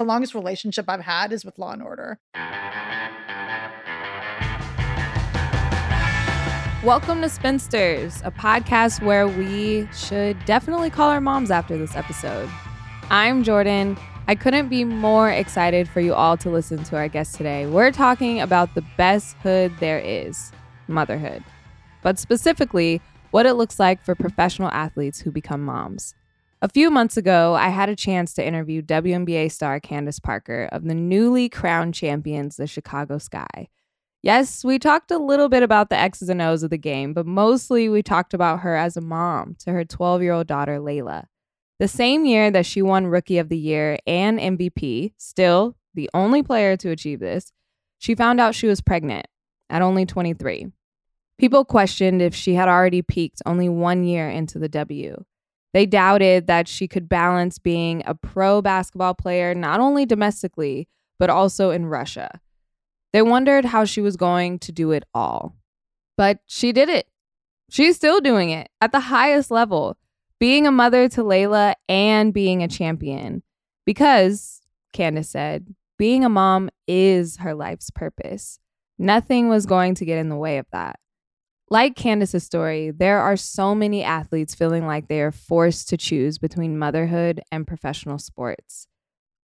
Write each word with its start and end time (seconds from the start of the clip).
The 0.00 0.04
longest 0.04 0.34
relationship 0.34 0.86
I've 0.88 1.02
had 1.02 1.32
is 1.32 1.44
with 1.44 1.56
Law 1.56 1.70
and 1.70 1.80
Order. 1.80 2.18
Welcome 6.82 7.22
to 7.22 7.28
Spinsters, 7.28 8.20
a 8.24 8.32
podcast 8.32 9.04
where 9.04 9.28
we 9.28 9.88
should 9.94 10.44
definitely 10.46 10.90
call 10.90 11.10
our 11.10 11.20
moms 11.20 11.52
after 11.52 11.78
this 11.78 11.94
episode. 11.94 12.50
I'm 13.08 13.44
Jordan. 13.44 13.96
I 14.26 14.34
couldn't 14.34 14.68
be 14.68 14.82
more 14.82 15.30
excited 15.30 15.88
for 15.88 16.00
you 16.00 16.12
all 16.12 16.36
to 16.38 16.50
listen 16.50 16.82
to 16.82 16.96
our 16.96 17.06
guest 17.06 17.36
today. 17.36 17.66
We're 17.66 17.92
talking 17.92 18.40
about 18.40 18.74
the 18.74 18.84
best 18.96 19.36
hood 19.44 19.72
there 19.78 20.00
is 20.00 20.50
motherhood, 20.88 21.44
but 22.02 22.18
specifically, 22.18 23.00
what 23.30 23.46
it 23.46 23.54
looks 23.54 23.78
like 23.78 24.02
for 24.04 24.16
professional 24.16 24.70
athletes 24.72 25.20
who 25.20 25.30
become 25.30 25.62
moms. 25.62 26.16
A 26.64 26.68
few 26.70 26.90
months 26.90 27.18
ago, 27.18 27.52
I 27.52 27.68
had 27.68 27.90
a 27.90 27.94
chance 27.94 28.32
to 28.32 28.46
interview 28.46 28.80
WNBA 28.80 29.52
star 29.52 29.78
Candace 29.80 30.18
Parker 30.18 30.66
of 30.72 30.84
the 30.84 30.94
newly 30.94 31.50
crowned 31.50 31.92
champions, 31.92 32.56
the 32.56 32.66
Chicago 32.66 33.18
Sky. 33.18 33.68
Yes, 34.22 34.64
we 34.64 34.78
talked 34.78 35.10
a 35.10 35.18
little 35.18 35.50
bit 35.50 35.62
about 35.62 35.90
the 35.90 35.98
X's 35.98 36.30
and 36.30 36.40
O's 36.40 36.62
of 36.62 36.70
the 36.70 36.78
game, 36.78 37.12
but 37.12 37.26
mostly 37.26 37.90
we 37.90 38.02
talked 38.02 38.32
about 38.32 38.60
her 38.60 38.76
as 38.76 38.96
a 38.96 39.02
mom 39.02 39.56
to 39.58 39.72
her 39.72 39.84
12 39.84 40.22
year 40.22 40.32
old 40.32 40.46
daughter, 40.46 40.78
Layla. 40.78 41.24
The 41.80 41.86
same 41.86 42.24
year 42.24 42.50
that 42.50 42.64
she 42.64 42.80
won 42.80 43.08
Rookie 43.08 43.36
of 43.36 43.50
the 43.50 43.58
Year 43.58 43.98
and 44.06 44.38
MVP, 44.38 45.12
still 45.18 45.76
the 45.92 46.08
only 46.14 46.42
player 46.42 46.78
to 46.78 46.88
achieve 46.88 47.20
this, 47.20 47.52
she 47.98 48.14
found 48.14 48.40
out 48.40 48.54
she 48.54 48.68
was 48.68 48.80
pregnant 48.80 49.26
at 49.68 49.82
only 49.82 50.06
23. 50.06 50.68
People 51.36 51.66
questioned 51.66 52.22
if 52.22 52.34
she 52.34 52.54
had 52.54 52.70
already 52.70 53.02
peaked 53.02 53.42
only 53.44 53.68
one 53.68 54.02
year 54.02 54.30
into 54.30 54.58
the 54.58 54.70
W. 54.70 55.26
They 55.74 55.86
doubted 55.86 56.46
that 56.46 56.68
she 56.68 56.86
could 56.88 57.08
balance 57.08 57.58
being 57.58 58.02
a 58.06 58.14
pro 58.14 58.62
basketball 58.62 59.12
player 59.12 59.54
not 59.54 59.80
only 59.80 60.06
domestically, 60.06 60.88
but 61.18 61.28
also 61.28 61.70
in 61.70 61.86
Russia. 61.86 62.40
They 63.12 63.22
wondered 63.22 63.66
how 63.66 63.84
she 63.84 64.00
was 64.00 64.16
going 64.16 64.60
to 64.60 64.72
do 64.72 64.92
it 64.92 65.02
all. 65.12 65.56
But 66.16 66.38
she 66.46 66.72
did 66.72 66.88
it. 66.88 67.08
She's 67.70 67.96
still 67.96 68.20
doing 68.20 68.50
it 68.50 68.68
at 68.80 68.92
the 68.92 69.00
highest 69.00 69.50
level 69.50 69.96
being 70.38 70.66
a 70.66 70.72
mother 70.72 71.08
to 71.08 71.22
Layla 71.22 71.74
and 71.88 72.32
being 72.32 72.62
a 72.62 72.68
champion. 72.68 73.42
Because, 73.84 74.62
Candace 74.92 75.30
said, 75.30 75.74
being 75.98 76.24
a 76.24 76.28
mom 76.28 76.70
is 76.86 77.38
her 77.38 77.54
life's 77.54 77.90
purpose. 77.90 78.58
Nothing 78.98 79.48
was 79.48 79.66
going 79.66 79.94
to 79.96 80.04
get 80.04 80.18
in 80.18 80.28
the 80.28 80.36
way 80.36 80.58
of 80.58 80.66
that. 80.70 81.00
Like 81.70 81.96
Candace's 81.96 82.44
story, 82.44 82.90
there 82.90 83.20
are 83.20 83.38
so 83.38 83.74
many 83.74 84.04
athletes 84.04 84.54
feeling 84.54 84.86
like 84.86 85.08
they 85.08 85.22
are 85.22 85.32
forced 85.32 85.88
to 85.88 85.96
choose 85.96 86.36
between 86.36 86.78
motherhood 86.78 87.40
and 87.50 87.66
professional 87.66 88.18
sports. 88.18 88.86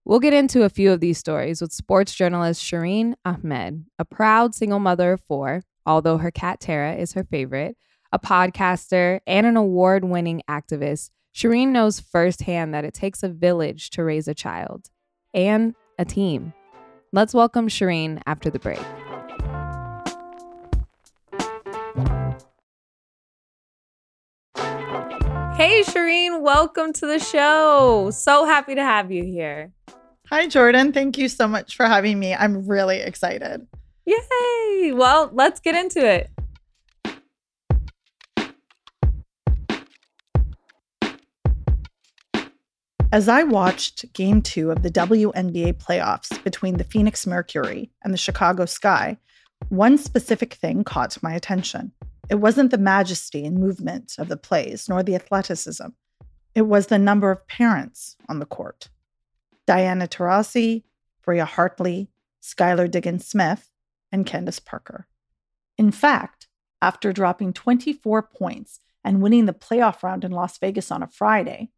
We'll 0.05 0.21
get 0.21 0.35
into 0.35 0.65
a 0.65 0.69
few 0.69 0.93
of 0.93 1.01
these 1.01 1.17
stories 1.17 1.62
with 1.62 1.73
sports 1.73 2.15
journalist 2.15 2.62
Shireen 2.62 3.15
Ahmed, 3.25 3.87
a 3.99 4.05
proud 4.05 4.55
single 4.55 4.81
mother 4.81 5.12
of 5.12 5.23
four, 5.23 5.62
although 5.87 6.19
her 6.19 6.31
cat 6.31 6.61
Tara 6.61 6.95
is 6.95 7.15
her 7.15 7.25
favorite, 7.25 7.77
a 8.12 8.19
podcaster, 8.19 9.21
and 9.27 9.47
an 9.47 9.57
award 9.57 10.05
winning 10.05 10.43
activist, 10.49 11.11
Shireen 11.34 11.69
knows 11.69 12.01
firsthand 12.01 12.75
that 12.75 12.84
it 12.84 12.93
takes 12.93 13.23
a 13.23 13.31
village 13.31 13.89
to 13.91 14.05
raise 14.05 14.29
a 14.29 14.34
child 14.34 14.91
and 15.33 15.75
a 15.99 16.05
team. 16.05 16.53
Let's 17.12 17.33
welcome 17.33 17.69
Shireen 17.69 18.21
after 18.27 18.51
the 18.51 18.59
break. 18.59 18.79
Hey, 25.61 25.83
Shireen, 25.83 26.41
welcome 26.41 26.94
to 26.94 27.06
the 27.06 27.19
show. 27.19 28.11
So 28.14 28.47
happy 28.47 28.75
to 28.77 28.83
have 28.83 29.12
you 29.12 29.25
here. 29.25 29.70
Hi, 30.30 30.47
Jordan. 30.47 30.91
Thank 30.91 31.19
you 31.19 31.28
so 31.28 31.47
much 31.47 31.77
for 31.77 31.84
having 31.84 32.19
me. 32.19 32.34
I'm 32.34 32.66
really 32.66 33.00
excited. 33.00 33.66
Yay! 34.06 34.92
Well, 34.94 35.28
let's 35.34 35.61
get 35.61 35.75
into 35.75 36.00
it. 36.03 36.31
As 43.12 43.28
I 43.28 43.43
watched 43.43 44.10
game 44.15 44.41
two 44.41 44.70
of 44.70 44.82
the 44.82 44.91
WNBA 44.91 45.75
playoffs 45.75 46.43
between 46.43 46.78
the 46.78 46.84
Phoenix 46.84 47.26
Mercury 47.26 47.91
and 48.03 48.15
the 48.15 48.19
Chicago 48.19 48.65
Sky, 48.65 49.19
one 49.69 49.99
specific 49.99 50.54
thing 50.54 50.84
caught 50.84 51.22
my 51.22 51.34
attention. 51.34 51.93
It 52.31 52.37
wasn't 52.37 52.71
the 52.71 52.79
majesty 52.79 53.45
and 53.45 53.59
movement 53.59 54.15
of 54.17 54.29
the 54.29 54.37
plays, 54.37 54.89
nor 54.89 55.03
the 55.03 55.17
athleticism. 55.17 55.89
It 56.55 56.63
was 56.63 56.87
the 56.87 56.99
number 56.99 57.33
of 57.33 57.47
parents 57.49 58.17
on 58.29 58.39
the 58.39 58.47
court. 58.47 58.89
Diana 59.67 60.07
Taurasi, 60.07 60.85
Bria 61.25 61.45
Hartley, 61.45 62.09
Skylar 62.41 62.89
Diggins 62.89 63.27
Smith, 63.27 63.69
and 64.13 64.25
Candace 64.25 64.61
Parker. 64.61 65.09
In 65.77 65.91
fact, 65.91 66.47
after 66.81 67.13
dropping 67.13 67.53
24 67.53 68.23
points 68.23 68.79
and 69.03 69.21
winning 69.21 69.47
the 69.47 69.53
playoff 69.53 70.05
round 70.05 70.25
in 70.25 70.31
Las 70.31 70.57
Vegas 70.59 70.93
on 70.93 71.03
a 71.03 71.09
Friday, 71.09 71.71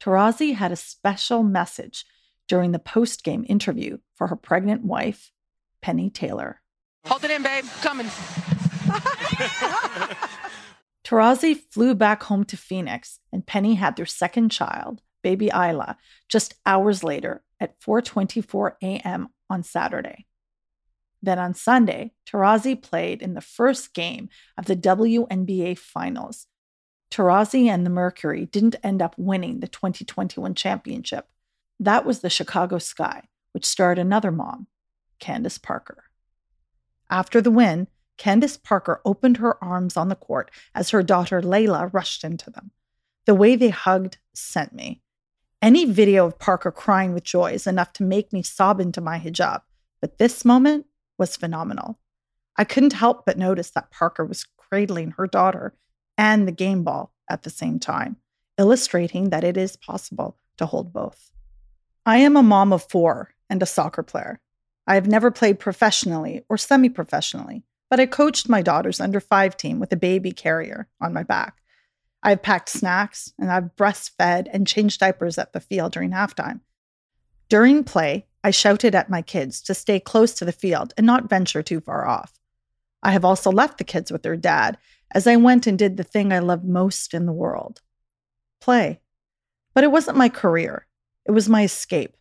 Taurasi 0.00 0.56
had 0.56 0.72
a 0.72 0.76
special 0.76 1.44
message 1.44 2.04
during 2.48 2.72
the 2.72 2.80
post 2.80 3.22
game 3.22 3.46
interview 3.48 3.98
for 4.16 4.26
her 4.26 4.36
pregnant 4.36 4.84
wife, 4.84 5.30
Penny 5.80 6.10
Taylor. 6.10 6.60
Hold 7.06 7.24
it 7.24 7.30
in, 7.30 7.42
babe. 7.44 7.64
Coming. 7.82 8.08
Taurasi 11.04 11.56
flew 11.70 11.94
back 11.94 12.22
home 12.24 12.44
to 12.44 12.56
Phoenix, 12.56 13.18
and 13.32 13.46
Penny 13.46 13.74
had 13.74 13.96
their 13.96 14.06
second 14.06 14.50
child, 14.50 15.02
baby 15.22 15.48
Isla, 15.48 15.96
just 16.28 16.54
hours 16.64 17.04
later 17.04 17.42
at 17.60 17.80
4:24 17.80 18.72
a.m. 18.82 19.28
on 19.50 19.62
Saturday. 19.62 20.26
Then 21.22 21.38
on 21.38 21.54
Sunday, 21.54 22.12
Taurasi 22.26 22.80
played 22.80 23.22
in 23.22 23.34
the 23.34 23.40
first 23.40 23.94
game 23.94 24.28
of 24.58 24.66
the 24.66 24.76
WNBA 24.76 25.78
Finals 25.78 26.46
Taurasi 27.12 27.66
and 27.66 27.84
the 27.84 27.90
Mercury 27.90 28.46
didn't 28.46 28.76
end 28.82 29.02
up 29.02 29.14
winning 29.18 29.60
the 29.60 29.68
2021 29.68 30.54
championship. 30.54 31.26
That 31.78 32.06
was 32.06 32.20
the 32.20 32.30
Chicago 32.30 32.78
Sky, 32.78 33.24
which 33.52 33.66
starred 33.66 33.98
another 33.98 34.32
mom, 34.32 34.66
Candace 35.20 35.58
Parker. 35.58 36.04
After 37.10 37.42
the 37.42 37.50
win, 37.50 37.88
Candace 38.18 38.56
Parker 38.56 39.00
opened 39.04 39.38
her 39.38 39.62
arms 39.62 39.96
on 39.96 40.08
the 40.08 40.14
court 40.14 40.50
as 40.74 40.90
her 40.90 41.02
daughter 41.02 41.40
Layla 41.40 41.92
rushed 41.92 42.24
into 42.24 42.50
them. 42.50 42.70
The 43.26 43.34
way 43.34 43.56
they 43.56 43.70
hugged 43.70 44.18
sent 44.34 44.72
me. 44.72 45.02
Any 45.60 45.84
video 45.84 46.26
of 46.26 46.38
Parker 46.38 46.72
crying 46.72 47.14
with 47.14 47.24
joy 47.24 47.52
is 47.52 47.66
enough 47.66 47.92
to 47.94 48.02
make 48.02 48.32
me 48.32 48.42
sob 48.42 48.80
into 48.80 49.00
my 49.00 49.18
hijab, 49.18 49.62
but 50.00 50.18
this 50.18 50.44
moment 50.44 50.86
was 51.18 51.36
phenomenal. 51.36 51.98
I 52.56 52.64
couldn't 52.64 52.94
help 52.94 53.24
but 53.24 53.38
notice 53.38 53.70
that 53.70 53.90
Parker 53.90 54.24
was 54.24 54.46
cradling 54.56 55.12
her 55.12 55.26
daughter 55.26 55.74
and 56.18 56.46
the 56.46 56.52
game 56.52 56.82
ball 56.82 57.12
at 57.28 57.44
the 57.44 57.50
same 57.50 57.78
time, 57.78 58.16
illustrating 58.58 59.30
that 59.30 59.44
it 59.44 59.56
is 59.56 59.76
possible 59.76 60.36
to 60.58 60.66
hold 60.66 60.92
both. 60.92 61.30
I 62.04 62.18
am 62.18 62.36
a 62.36 62.42
mom 62.42 62.72
of 62.72 62.88
four 62.90 63.34
and 63.48 63.62
a 63.62 63.66
soccer 63.66 64.02
player. 64.02 64.40
I 64.86 64.94
have 64.94 65.06
never 65.06 65.30
played 65.30 65.60
professionally 65.60 66.44
or 66.48 66.58
semi 66.58 66.88
professionally, 66.88 67.62
but 67.92 68.00
I 68.00 68.06
coached 68.06 68.48
my 68.48 68.62
daughter's 68.62 69.02
under 69.02 69.20
five 69.20 69.54
team 69.54 69.78
with 69.78 69.92
a 69.92 69.96
baby 69.96 70.32
carrier 70.32 70.88
on 70.98 71.12
my 71.12 71.22
back. 71.22 71.58
I've 72.22 72.40
packed 72.40 72.70
snacks 72.70 73.34
and 73.38 73.52
I've 73.52 73.76
breastfed 73.76 74.48
and 74.50 74.66
changed 74.66 75.00
diapers 75.00 75.36
at 75.36 75.52
the 75.52 75.60
field 75.60 75.92
during 75.92 76.10
halftime. 76.10 76.60
During 77.50 77.84
play, 77.84 78.28
I 78.42 78.50
shouted 78.50 78.94
at 78.94 79.10
my 79.10 79.20
kids 79.20 79.60
to 79.64 79.74
stay 79.74 80.00
close 80.00 80.32
to 80.36 80.46
the 80.46 80.52
field 80.52 80.94
and 80.96 81.06
not 81.06 81.28
venture 81.28 81.62
too 81.62 81.82
far 81.82 82.08
off. 82.08 82.32
I 83.02 83.12
have 83.12 83.26
also 83.26 83.52
left 83.52 83.76
the 83.76 83.84
kids 83.84 84.10
with 84.10 84.22
their 84.22 84.38
dad 84.38 84.78
as 85.10 85.26
I 85.26 85.36
went 85.36 85.66
and 85.66 85.78
did 85.78 85.98
the 85.98 86.02
thing 86.02 86.32
I 86.32 86.38
loved 86.38 86.64
most 86.64 87.12
in 87.12 87.26
the 87.26 87.30
world 87.30 87.82
play. 88.58 89.02
But 89.74 89.84
it 89.84 89.92
wasn't 89.92 90.16
my 90.16 90.30
career, 90.30 90.86
it 91.26 91.32
was 91.32 91.46
my 91.46 91.64
escape. 91.64 92.16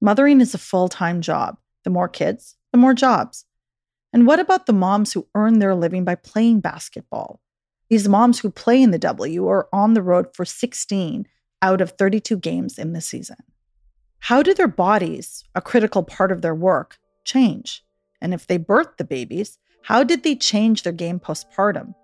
Mothering 0.00 0.40
is 0.40 0.54
a 0.54 0.58
full 0.58 0.88
time 0.88 1.22
job. 1.22 1.58
The 1.82 1.90
more 1.90 2.08
kids, 2.08 2.54
the 2.70 2.78
more 2.78 2.94
jobs. 2.94 3.46
And 4.12 4.26
what 4.26 4.40
about 4.40 4.66
the 4.66 4.72
moms 4.72 5.12
who 5.12 5.28
earn 5.34 5.58
their 5.58 5.74
living 5.74 6.04
by 6.04 6.14
playing 6.16 6.60
basketball? 6.60 7.40
These 7.88 8.08
moms 8.08 8.40
who 8.40 8.50
play 8.50 8.82
in 8.82 8.90
the 8.90 8.98
W 8.98 9.48
are 9.48 9.68
on 9.72 9.94
the 9.94 10.02
road 10.02 10.34
for 10.34 10.44
16 10.44 11.26
out 11.62 11.80
of 11.80 11.92
32 11.92 12.36
games 12.38 12.78
in 12.78 12.92
the 12.92 13.00
season. 13.00 13.36
How 14.18 14.42
do 14.42 14.54
their 14.54 14.68
bodies, 14.68 15.44
a 15.54 15.60
critical 15.60 16.02
part 16.02 16.30
of 16.30 16.42
their 16.42 16.54
work, 16.54 16.98
change? 17.24 17.84
And 18.20 18.32
if 18.32 18.46
they 18.46 18.58
birthed 18.58 18.98
the 18.98 19.04
babies, 19.04 19.58
how 19.82 20.04
did 20.04 20.22
they 20.22 20.36
change 20.36 20.82
their 20.82 20.92
game 20.92 21.18
postpartum? 21.18 21.94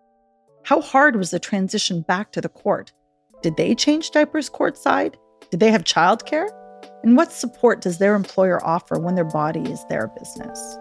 How 0.65 0.81
hard 0.81 1.17
was 1.17 1.31
the 1.31 1.39
transition 1.39 2.03
back 2.03 2.33
to 2.33 2.41
the 2.41 2.49
court? 2.49 2.93
Did 3.43 3.57
they 3.57 3.75
change 3.75 4.11
diapers 4.11 4.51
courtside? 4.51 5.15
Did 5.51 5.61
they 5.61 5.71
have 5.71 5.85
childcare? 5.85 6.51
And 7.03 7.17
what 7.17 7.33
support 7.33 7.81
does 7.81 7.99
their 7.99 8.15
employer 8.15 8.65
offer 8.67 8.99
when 8.99 9.15
their 9.15 9.25
body 9.25 9.63
is 9.71 9.85
their 9.89 10.09
business? 10.09 10.79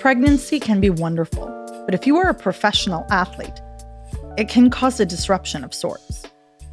Pregnancy 0.00 0.60
can 0.60 0.80
be 0.80 0.90
wonderful, 0.90 1.46
but 1.86 1.94
if 1.94 2.06
you 2.06 2.16
are 2.18 2.28
a 2.28 2.34
professional 2.34 3.06
athlete, 3.10 3.60
it 4.36 4.48
can 4.48 4.68
cause 4.68 5.00
a 5.00 5.06
disruption 5.06 5.64
of 5.64 5.72
sorts. 5.72 6.24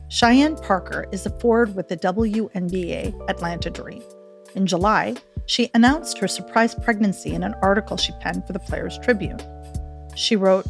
Cheyenne 0.09 0.57
Parker 0.57 1.07
is 1.11 1.25
a 1.25 1.29
forward 1.39 1.73
with 1.73 1.87
the 1.87 1.97
WNBA 1.97 3.29
Atlanta 3.29 3.69
Dream. 3.69 4.03
In 4.55 4.67
July, 4.67 5.15
she 5.45 5.71
announced 5.73 6.17
her 6.17 6.27
surprise 6.27 6.75
pregnancy 6.75 7.33
in 7.33 7.43
an 7.43 7.55
article 7.61 7.97
she 7.97 8.11
penned 8.19 8.45
for 8.45 8.53
the 8.53 8.59
Players 8.59 8.99
Tribune. 8.99 9.39
She 10.15 10.35
wrote, 10.35 10.65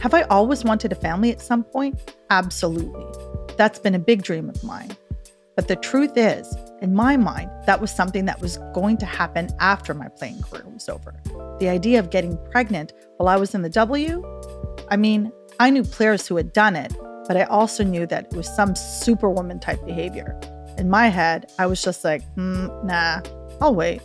Have 0.00 0.14
I 0.14 0.22
always 0.22 0.64
wanted 0.64 0.90
a 0.92 0.96
family 0.96 1.30
at 1.30 1.40
some 1.40 1.64
point? 1.64 2.16
Absolutely. 2.30 3.06
That's 3.56 3.78
been 3.78 3.94
a 3.94 4.00
big 4.00 4.22
dream 4.22 4.48
of 4.48 4.64
mine. 4.64 4.96
But 5.58 5.66
the 5.66 5.74
truth 5.74 6.12
is, 6.14 6.56
in 6.82 6.94
my 6.94 7.16
mind, 7.16 7.50
that 7.66 7.80
was 7.80 7.90
something 7.90 8.26
that 8.26 8.40
was 8.40 8.58
going 8.74 8.96
to 8.98 9.06
happen 9.06 9.48
after 9.58 9.92
my 9.92 10.06
playing 10.06 10.40
career 10.40 10.62
was 10.72 10.88
over. 10.88 11.20
The 11.58 11.68
idea 11.68 11.98
of 11.98 12.10
getting 12.10 12.38
pregnant 12.52 12.92
while 13.16 13.28
I 13.28 13.34
was 13.34 13.56
in 13.56 13.62
the 13.62 13.68
W? 13.70 14.22
I 14.88 14.96
mean, 14.96 15.32
I 15.58 15.70
knew 15.70 15.82
players 15.82 16.28
who 16.28 16.36
had 16.36 16.52
done 16.52 16.76
it, 16.76 16.92
but 17.26 17.36
I 17.36 17.42
also 17.42 17.82
knew 17.82 18.06
that 18.06 18.26
it 18.30 18.36
was 18.36 18.48
some 18.54 18.76
superwoman 18.76 19.58
type 19.58 19.84
behavior. 19.84 20.38
In 20.78 20.88
my 20.88 21.08
head, 21.08 21.50
I 21.58 21.66
was 21.66 21.82
just 21.82 22.04
like, 22.04 22.22
hmm, 22.34 22.68
nah, 22.84 23.20
I'll 23.60 23.74
wait. 23.74 24.00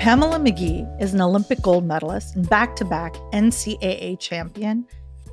Pamela 0.00 0.38
McGee 0.38 1.02
is 1.02 1.12
an 1.12 1.20
Olympic 1.20 1.60
gold 1.60 1.84
medalist 1.84 2.36
and 2.36 2.48
back 2.48 2.76
to 2.76 2.84
back 2.84 3.14
NCAA 3.32 4.20
champion 4.20 4.86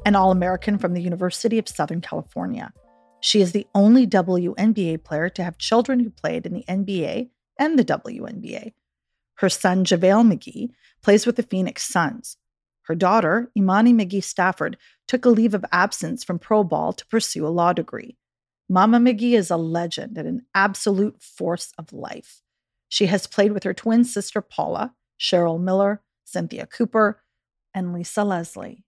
and 0.08 0.16
All 0.16 0.32
American 0.32 0.80
from 0.80 0.96
the 0.96 1.04
University 1.04 1.60
of 1.60 1.70
Southern 1.70 2.02
California. 2.02 2.74
She 3.22 3.42
is 3.42 3.52
the 3.52 3.68
only 3.76 4.08
WNBA 4.08 5.04
player 5.04 5.30
to 5.30 5.44
have 5.44 5.60
children 5.60 6.00
who 6.00 6.10
played 6.10 6.48
in 6.48 6.54
the 6.54 6.66
NBA 6.68 7.30
and 7.60 7.78
the 7.78 7.86
WNBA. 7.86 8.74
Her 9.36 9.50
son, 9.50 9.86
JaVale 9.86 10.34
McGee, 10.34 10.72
plays 11.04 11.28
with 11.28 11.36
the 11.36 11.44
Phoenix 11.44 11.84
Suns. 11.84 12.38
Her 12.84 12.96
daughter, 12.96 13.52
Imani 13.56 13.94
McGee 13.94 14.24
Stafford, 14.24 14.78
took 15.08 15.26
a 15.26 15.30
leave 15.30 15.54
of 15.54 15.64
absence 15.72 16.24
from 16.24 16.40
pro 16.40 16.64
ball 16.64 16.92
to 16.94 17.06
pursue 17.06 17.46
a 17.46 17.50
law 17.50 17.72
degree. 17.72 18.18
Mama 18.68 18.98
McGee 18.98 19.34
is 19.34 19.52
a 19.52 19.58
legend 19.58 20.18
and 20.18 20.28
an 20.28 20.46
absolute 20.56 21.22
force 21.22 21.72
of 21.78 21.94
life. 21.94 22.42
She 22.90 23.08
has 23.08 23.28
played 23.28 23.52
with 23.52 23.64
her 23.64 23.74
twin 23.74 24.04
sister 24.04 24.42
Paula, 24.42 24.94
Cheryl 25.20 25.60
Miller, 25.60 26.02
Cynthia 26.24 26.66
Cooper, 26.66 27.22
and 27.74 27.94
Lisa 27.94 28.24
Leslie. 28.24 28.84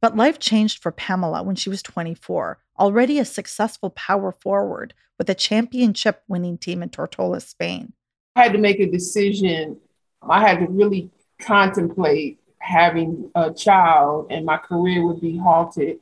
But 0.00 0.16
life 0.16 0.38
changed 0.38 0.82
for 0.82 0.92
Pamela 0.92 1.42
when 1.42 1.56
she 1.56 1.70
was 1.70 1.82
24, 1.82 2.58
already 2.78 3.18
a 3.18 3.24
successful 3.24 3.90
power 3.90 4.32
forward 4.32 4.94
with 5.18 5.30
a 5.30 5.34
championship 5.34 6.22
winning 6.28 6.58
team 6.58 6.82
in 6.82 6.90
Tortola, 6.90 7.40
Spain. 7.40 7.92
I 8.36 8.42
had 8.44 8.52
to 8.52 8.58
make 8.58 8.80
a 8.80 8.90
decision. 8.90 9.78
I 10.22 10.46
had 10.46 10.60
to 10.60 10.66
really 10.66 11.10
contemplate 11.40 12.38
having 12.58 13.30
a 13.34 13.52
child, 13.52 14.26
and 14.30 14.44
my 14.44 14.58
career 14.58 15.06
would 15.06 15.20
be 15.20 15.36
halted. 15.36 16.00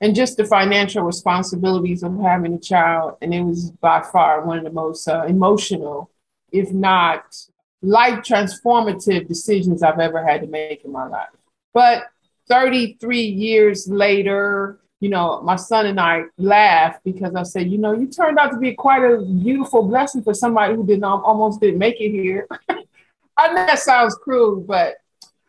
And 0.00 0.14
just 0.14 0.36
the 0.36 0.44
financial 0.44 1.02
responsibilities 1.02 2.02
of 2.02 2.18
having 2.20 2.54
a 2.54 2.58
child. 2.58 3.16
And 3.22 3.32
it 3.32 3.42
was 3.42 3.70
by 3.70 4.02
far 4.02 4.44
one 4.44 4.58
of 4.58 4.64
the 4.64 4.70
most 4.70 5.08
uh, 5.08 5.24
emotional, 5.26 6.10
if 6.54 6.72
not 6.72 7.36
life 7.82 8.20
transformative 8.20 9.26
decisions 9.28 9.82
I've 9.82 9.98
ever 9.98 10.24
had 10.24 10.40
to 10.42 10.46
make 10.46 10.84
in 10.84 10.92
my 10.92 11.06
life. 11.06 11.28
But 11.74 12.04
33 12.48 13.20
years 13.20 13.88
later, 13.88 14.78
you 15.00 15.10
know, 15.10 15.42
my 15.42 15.56
son 15.56 15.86
and 15.86 16.00
I 16.00 16.22
laugh 16.38 16.98
because 17.04 17.34
I 17.34 17.42
said, 17.42 17.70
you 17.70 17.76
know, 17.76 17.92
you 17.92 18.06
turned 18.06 18.38
out 18.38 18.52
to 18.52 18.58
be 18.58 18.72
quite 18.72 19.02
a 19.02 19.20
beautiful 19.20 19.82
blessing 19.82 20.22
for 20.22 20.32
somebody 20.32 20.76
who 20.76 20.86
didn't 20.86 21.04
almost 21.04 21.60
didn't 21.60 21.78
make 21.78 22.00
it 22.00 22.10
here. 22.10 22.46
I 23.36 23.48
know 23.48 23.66
that 23.66 23.80
sounds 23.80 24.14
cruel, 24.14 24.60
but 24.60 24.94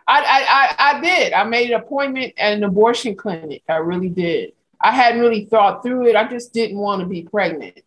I, 0.07 0.21
I, 0.21 0.45
I, 0.49 0.97
I 0.97 1.01
did. 1.01 1.33
I 1.33 1.43
made 1.43 1.69
an 1.69 1.79
appointment 1.79 2.33
at 2.37 2.53
an 2.53 2.63
abortion 2.63 3.15
clinic. 3.15 3.63
I 3.69 3.77
really 3.77 4.09
did. 4.09 4.53
I 4.81 4.91
hadn't 4.91 5.21
really 5.21 5.45
thought 5.45 5.83
through 5.83 6.07
it. 6.07 6.15
I 6.15 6.27
just 6.27 6.51
didn't 6.51 6.79
want 6.79 7.01
to 7.01 7.07
be 7.07 7.21
pregnant. 7.21 7.79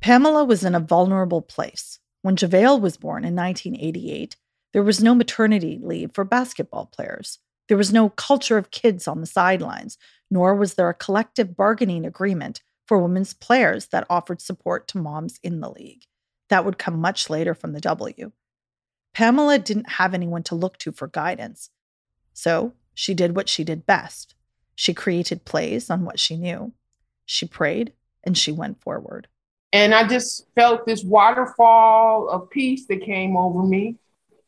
Pamela 0.00 0.44
was 0.44 0.64
in 0.64 0.74
a 0.74 0.80
vulnerable 0.80 1.42
place. 1.42 1.98
When 2.22 2.36
JaVale 2.36 2.80
was 2.80 2.96
born 2.96 3.24
in 3.24 3.34
1988, 3.34 4.36
there 4.72 4.82
was 4.82 5.02
no 5.02 5.14
maternity 5.14 5.78
leave 5.82 6.10
for 6.12 6.24
basketball 6.24 6.86
players. 6.86 7.38
There 7.68 7.76
was 7.76 7.92
no 7.92 8.08
culture 8.10 8.58
of 8.58 8.70
kids 8.70 9.06
on 9.06 9.20
the 9.20 9.26
sidelines, 9.26 9.98
nor 10.30 10.54
was 10.54 10.74
there 10.74 10.88
a 10.88 10.94
collective 10.94 11.56
bargaining 11.56 12.04
agreement 12.04 12.60
for 12.86 12.98
women's 12.98 13.34
players 13.34 13.88
that 13.88 14.06
offered 14.08 14.40
support 14.40 14.88
to 14.88 14.98
moms 14.98 15.38
in 15.42 15.60
the 15.60 15.70
league. 15.70 16.04
That 16.48 16.64
would 16.64 16.78
come 16.78 16.98
much 16.98 17.28
later 17.28 17.54
from 17.54 17.72
the 17.72 17.80
W. 17.80 18.32
Pamela 19.12 19.58
didn't 19.58 19.90
have 19.90 20.14
anyone 20.14 20.42
to 20.44 20.54
look 20.54 20.78
to 20.78 20.92
for 20.92 21.08
guidance. 21.08 21.70
So 22.32 22.72
she 22.94 23.14
did 23.14 23.36
what 23.36 23.48
she 23.48 23.64
did 23.64 23.86
best. 23.86 24.34
She 24.74 24.94
created 24.94 25.44
plays 25.44 25.90
on 25.90 26.04
what 26.04 26.18
she 26.18 26.36
knew. 26.36 26.72
She 27.26 27.46
prayed 27.46 27.92
and 28.24 28.36
she 28.38 28.52
went 28.52 28.80
forward. 28.80 29.28
And 29.72 29.94
I 29.94 30.06
just 30.06 30.46
felt 30.54 30.86
this 30.86 31.04
waterfall 31.04 32.28
of 32.28 32.48
peace 32.50 32.86
that 32.86 33.02
came 33.02 33.36
over 33.36 33.62
me 33.62 33.96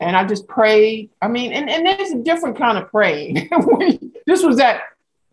and 0.00 0.16
I 0.16 0.24
just 0.24 0.48
prayed. 0.48 1.10
I 1.20 1.28
mean, 1.28 1.52
and, 1.52 1.68
and 1.68 1.86
there's 1.86 2.10
a 2.10 2.18
different 2.18 2.56
kind 2.56 2.78
of 2.78 2.90
praying. 2.90 3.34
this 4.26 4.42
was 4.42 4.56
that, 4.56 4.82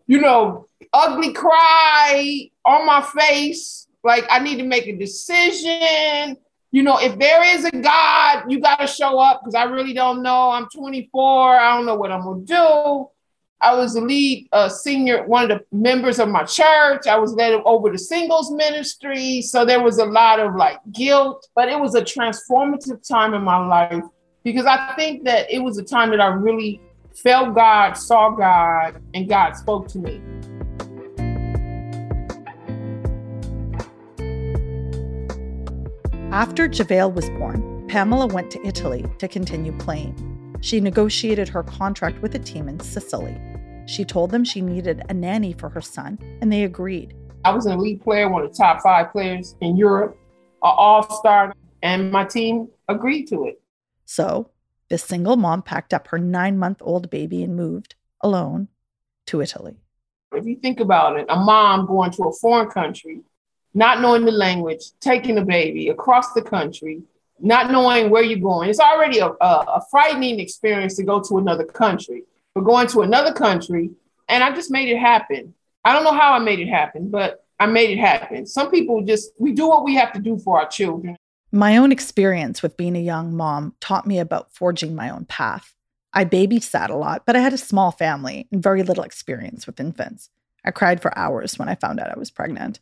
you 0.06 0.20
know, 0.20 0.66
ugly 0.92 1.32
cry 1.32 2.50
on 2.64 2.86
my 2.86 3.02
face. 3.02 3.86
Like 4.04 4.26
I 4.30 4.38
need 4.40 4.56
to 4.56 4.64
make 4.64 4.86
a 4.86 4.96
decision. 4.96 6.36
You 6.70 6.82
know, 6.82 6.98
if 7.00 7.18
there 7.18 7.42
is 7.56 7.64
a 7.64 7.70
God, 7.70 8.44
you 8.50 8.60
got 8.60 8.76
to 8.76 8.86
show 8.86 9.18
up 9.18 9.40
because 9.40 9.54
I 9.54 9.64
really 9.64 9.94
don't 9.94 10.22
know. 10.22 10.50
I'm 10.50 10.68
24. 10.68 11.56
I 11.56 11.76
don't 11.76 11.86
know 11.86 11.94
what 11.94 12.12
I'm 12.12 12.22
going 12.22 12.44
to 12.44 12.54
do. 12.54 13.10
I 13.60 13.74
was 13.74 13.94
the 13.94 14.00
lead 14.00 14.48
uh, 14.52 14.68
senior, 14.68 15.26
one 15.26 15.50
of 15.50 15.58
the 15.58 15.76
members 15.76 16.20
of 16.20 16.28
my 16.28 16.44
church. 16.44 17.08
I 17.08 17.18
was 17.18 17.32
led 17.32 17.52
over 17.64 17.90
to 17.90 17.98
singles 17.98 18.52
ministry. 18.52 19.42
So 19.42 19.64
there 19.64 19.82
was 19.82 19.98
a 19.98 20.04
lot 20.04 20.38
of 20.38 20.54
like 20.54 20.78
guilt, 20.92 21.48
but 21.56 21.68
it 21.68 21.78
was 21.78 21.96
a 21.96 22.02
transformative 22.02 23.06
time 23.06 23.34
in 23.34 23.42
my 23.42 23.58
life 23.66 24.04
because 24.44 24.64
I 24.64 24.94
think 24.94 25.24
that 25.24 25.50
it 25.50 25.58
was 25.58 25.76
a 25.76 25.82
time 25.82 26.10
that 26.10 26.20
I 26.20 26.28
really 26.28 26.80
felt 27.16 27.56
God, 27.56 27.94
saw 27.94 28.30
God, 28.30 29.02
and 29.14 29.28
God 29.28 29.54
spoke 29.54 29.88
to 29.88 29.98
me. 29.98 30.22
After 36.30 36.68
JaVale 36.68 37.12
was 37.12 37.28
born, 37.30 37.86
Pamela 37.88 38.26
went 38.28 38.52
to 38.52 38.64
Italy 38.64 39.04
to 39.18 39.26
continue 39.26 39.76
playing. 39.78 40.27
She 40.60 40.80
negotiated 40.80 41.48
her 41.48 41.62
contract 41.62 42.20
with 42.20 42.34
a 42.34 42.38
team 42.38 42.68
in 42.68 42.80
Sicily. 42.80 43.40
She 43.86 44.04
told 44.04 44.30
them 44.30 44.44
she 44.44 44.60
needed 44.60 45.02
a 45.08 45.14
nanny 45.14 45.52
for 45.52 45.68
her 45.68 45.80
son, 45.80 46.18
and 46.40 46.52
they 46.52 46.64
agreed. 46.64 47.14
I 47.44 47.52
was 47.52 47.66
an 47.66 47.72
elite 47.72 48.02
player, 48.02 48.28
one 48.28 48.44
of 48.44 48.50
the 48.50 48.56
top 48.56 48.82
five 48.82 49.12
players 49.12 49.56
in 49.60 49.76
Europe, 49.76 50.18
an 50.62 50.72
all 50.76 51.08
star, 51.18 51.54
and 51.82 52.10
my 52.10 52.24
team 52.24 52.68
agreed 52.88 53.26
to 53.28 53.46
it. 53.46 53.62
So, 54.04 54.50
this 54.90 55.04
single 55.04 55.36
mom 55.36 55.62
packed 55.62 55.94
up 55.94 56.08
her 56.08 56.18
nine 56.18 56.58
month 56.58 56.78
old 56.80 57.08
baby 57.08 57.42
and 57.44 57.54
moved 57.54 57.94
alone 58.20 58.68
to 59.26 59.40
Italy. 59.40 59.76
If 60.32 60.44
you 60.44 60.56
think 60.56 60.80
about 60.80 61.18
it, 61.18 61.26
a 61.28 61.36
mom 61.36 61.86
going 61.86 62.10
to 62.12 62.24
a 62.24 62.32
foreign 62.32 62.68
country, 62.68 63.20
not 63.74 64.00
knowing 64.00 64.24
the 64.24 64.32
language, 64.32 64.82
taking 65.00 65.38
a 65.38 65.44
baby 65.44 65.88
across 65.88 66.32
the 66.32 66.42
country, 66.42 67.02
not 67.40 67.70
knowing 67.70 68.10
where 68.10 68.22
you're 68.22 68.38
going, 68.38 68.70
it's 68.70 68.80
already 68.80 69.18
a, 69.18 69.28
a, 69.28 69.82
frightening 69.90 70.40
experience 70.40 70.96
to 70.96 71.02
go 71.02 71.20
to 71.20 71.38
another 71.38 71.64
country. 71.64 72.24
But 72.54 72.62
going 72.62 72.88
to 72.88 73.02
another 73.02 73.32
country, 73.32 73.90
and 74.28 74.42
I 74.42 74.54
just 74.54 74.70
made 74.70 74.88
it 74.88 74.98
happen. 74.98 75.54
I 75.84 75.92
don't 75.92 76.04
know 76.04 76.12
how 76.12 76.32
I 76.32 76.38
made 76.38 76.58
it 76.58 76.68
happen, 76.68 77.10
but 77.10 77.44
I 77.60 77.66
made 77.66 77.90
it 77.90 77.98
happen. 77.98 78.46
Some 78.46 78.70
people 78.70 79.02
just, 79.02 79.30
we 79.38 79.52
do 79.52 79.68
what 79.68 79.84
we 79.84 79.94
have 79.94 80.12
to 80.12 80.20
do 80.20 80.38
for 80.38 80.60
our 80.60 80.68
children. 80.68 81.16
My 81.50 81.76
own 81.76 81.92
experience 81.92 82.62
with 82.62 82.76
being 82.76 82.96
a 82.96 83.00
young 83.00 83.34
mom 83.34 83.74
taught 83.80 84.06
me 84.06 84.18
about 84.18 84.52
forging 84.52 84.94
my 84.94 85.08
own 85.08 85.24
path. 85.24 85.74
I 86.12 86.24
babysat 86.24 86.90
a 86.90 86.94
lot, 86.94 87.24
but 87.26 87.36
I 87.36 87.40
had 87.40 87.52
a 87.52 87.58
small 87.58 87.90
family 87.90 88.48
and 88.50 88.62
very 88.62 88.82
little 88.82 89.04
experience 89.04 89.66
with 89.66 89.80
infants. 89.80 90.30
I 90.64 90.70
cried 90.70 91.00
for 91.00 91.16
hours 91.16 91.58
when 91.58 91.68
I 91.68 91.74
found 91.74 92.00
out 92.00 92.10
I 92.10 92.18
was 92.18 92.30
pregnant. 92.30 92.80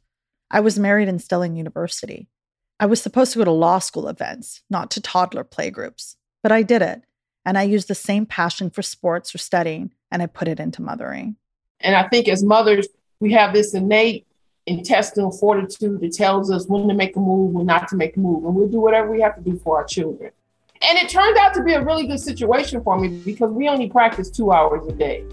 I 0.51 0.61
was 0.61 0.79
married 0.79 1.09
and 1.09 1.21
still 1.21 1.43
in 1.43 1.57
university. 1.57 2.29
I 2.79 2.87
was 2.87 3.01
supposed 3.01 3.33
to 3.33 3.39
go 3.39 3.45
to 3.45 3.51
law 3.51 3.79
school 3.79 4.09
events, 4.09 4.63
not 4.69 4.91
to 4.93 5.01
toddler 5.01 5.45
playgroups, 5.45 6.17
but 6.43 6.53
I 6.53 6.63
did 6.63 6.83
it. 6.83 7.03
And 7.45 7.57
I 7.57 7.63
used 7.63 7.89
the 7.89 7.95
same 7.95 8.27
passion 8.27 8.71
for 8.71 8.83
sports 8.83 9.35
or 9.35 9.39
studying 9.39 9.93
and 10.11 10.23
I 10.23 10.27
put 10.27 10.49
it 10.49 10.61
into 10.61 10.83
mothering. 10.83 11.37
And 11.81 11.95
I 11.95 12.09
think 12.09 12.29
as 12.29 12.43
mothers, 12.43 12.89
we 13.21 13.33
have 13.33 13.53
this 13.53 13.75
innate 13.75 14.27
intestinal 14.67 15.31
fortitude 15.31 16.01
that 16.01 16.13
tells 16.13 16.51
us 16.51 16.67
when 16.67 16.89
to 16.89 16.95
make 16.95 17.17
a 17.17 17.21
move, 17.21 17.53
when 17.53 17.67
not 17.67 17.89
to 17.89 17.97
make 17.97 18.17
a 18.17 18.21
move, 18.21 18.45
and 18.45 18.55
we'll 18.55 18.69
do 18.69 18.81
whatever 18.81 19.11
we 19.11 19.21
have 19.21 19.37
to 19.37 19.41
do 19.41 19.59
for 19.59 19.79
our 19.79 19.85
children. 19.85 20.33
And 20.83 20.99
it 20.99 21.09
turned 21.09 21.37
out 21.39 21.55
to 21.55 21.63
be 21.63 21.73
a 21.73 21.83
really 21.83 22.07
good 22.07 22.21
situation 22.21 22.83
for 22.83 22.99
me 22.99 23.09
because 23.09 23.51
we 23.53 23.69
only 23.69 23.89
practice 23.89 24.29
two 24.29 24.53
hours 24.53 24.87
a 24.87 24.93
day. 24.93 25.25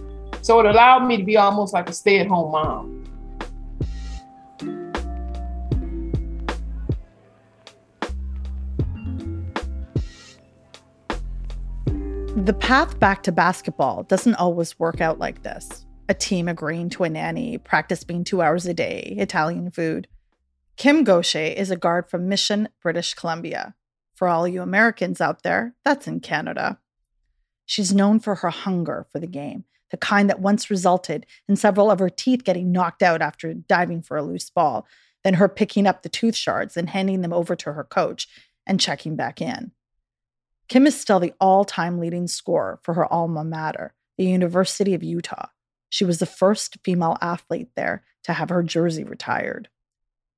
So 0.42 0.60
it 0.60 0.66
allowed 0.66 1.06
me 1.06 1.18
to 1.18 1.24
be 1.24 1.38
almost 1.38 1.74
like 1.74 1.90
a 1.90 1.94
stay 1.94 2.20
at 2.20 2.28
home 2.28 2.52
mom. 2.52 3.03
The 12.44 12.52
path 12.52 13.00
back 13.00 13.24
to 13.24 13.32
basketball 13.32 14.04
doesn't 14.04 14.36
always 14.36 14.78
work 14.78 15.00
out 15.00 15.18
like 15.18 15.44
this. 15.44 15.86
A 16.10 16.14
team 16.14 16.50
agreeing 16.50 16.90
to 16.90 17.06
a 17.06 17.10
nanny, 17.10 17.58
practice 17.58 18.04
being 18.04 18.26
two 18.26 18.42
hours 18.42 18.66
a 18.66 18.74
day, 18.74 19.16
Italian 19.18 19.72
food. 19.72 20.10
Kim 20.76 21.06
Gaucher 21.06 21.40
is 21.40 21.72
a 21.72 21.78
guard 21.78 22.10
from 22.10 22.28
Mission, 22.28 22.68
British 22.82 23.14
Columbia. 23.14 23.76
For 24.14 24.28
all 24.28 24.46
you 24.46 24.62
Americans 24.62 25.22
out 25.22 25.44
there, 25.44 25.74
that's 25.86 26.06
in 26.06 26.20
Canada. 26.20 26.80
She's 27.66 27.94
known 27.94 28.20
for 28.20 28.36
her 28.36 28.50
hunger 28.50 29.08
for 29.10 29.20
the 29.20 29.26
game, 29.26 29.64
the 29.92 29.96
kind 29.96 30.30
that 30.30 30.42
once 30.42 30.70
resulted 30.70 31.26
in 31.48 31.56
several 31.56 31.90
of 31.90 32.00
her 32.00 32.10
teeth 32.10 32.44
getting 32.44 32.74
knocked 32.74 33.02
out 33.02 33.22
after 33.22 33.54
diving 33.54 34.02
for 34.02 34.18
a 34.18 34.22
loose 34.22 34.50
ball, 34.50 34.86
then 35.24 35.36
her 35.36 35.48
picking 35.48 35.88
up 35.88 36.04
the 36.04 36.10
tooth 36.10 36.36
shards 36.36 36.76
and 36.76 36.90
handing 36.90 37.22
them 37.22 37.32
over 37.32 37.56
to 37.56 37.72
her 37.72 37.86
coach 37.86 38.28
and 38.68 38.82
checking 38.82 39.16
back 39.16 39.42
in. 39.42 39.72
Kim 40.68 40.88
is 40.88 41.00
still 41.00 41.20
the 41.20 41.34
all 41.40 41.66
time 41.66 42.00
leading 42.00 42.28
scorer 42.28 42.80
for 42.84 42.94
her 42.94 43.12
alma 43.12 43.44
mater, 43.44 43.94
the 44.18 44.26
University 44.26 44.94
of 44.94 45.04
Utah. 45.04 45.48
She 45.90 46.06
was 46.06 46.20
the 46.20 46.26
first 46.26 46.78
female 46.84 47.18
athlete 47.22 47.70
there 47.76 48.04
to 48.24 48.34
have 48.34 48.50
her 48.50 48.64
jersey 48.64 49.04
retired. 49.04 49.70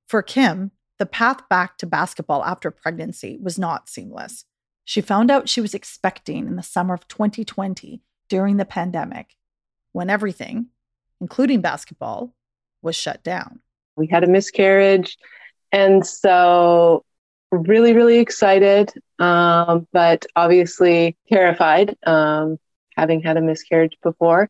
For 0.07 0.21
Kim, 0.21 0.71
the 0.97 1.05
path 1.05 1.47
back 1.49 1.77
to 1.77 1.85
basketball 1.85 2.43
after 2.43 2.71
pregnancy 2.71 3.37
was 3.41 3.59
not 3.59 3.89
seamless. 3.89 4.45
She 4.83 5.01
found 5.01 5.31
out 5.31 5.49
she 5.49 5.61
was 5.61 5.73
expecting 5.73 6.47
in 6.47 6.55
the 6.55 6.63
summer 6.63 6.93
of 6.93 7.07
2020 7.07 8.01
during 8.29 8.57
the 8.57 8.65
pandemic, 8.65 9.35
when 9.91 10.09
everything, 10.09 10.67
including 11.19 11.61
basketball, 11.61 12.33
was 12.81 12.95
shut 12.95 13.23
down. 13.23 13.59
We 13.95 14.07
had 14.07 14.23
a 14.23 14.27
miscarriage. 14.27 15.17
And 15.71 16.05
so, 16.05 17.03
really, 17.57 17.93
really 17.93 18.19
excited, 18.19 18.91
um, 19.19 19.87
but 19.91 20.25
obviously 20.35 21.17
terrified, 21.31 21.95
um, 22.05 22.57
having 22.95 23.21
had 23.21 23.37
a 23.37 23.41
miscarriage 23.41 23.97
before. 24.03 24.49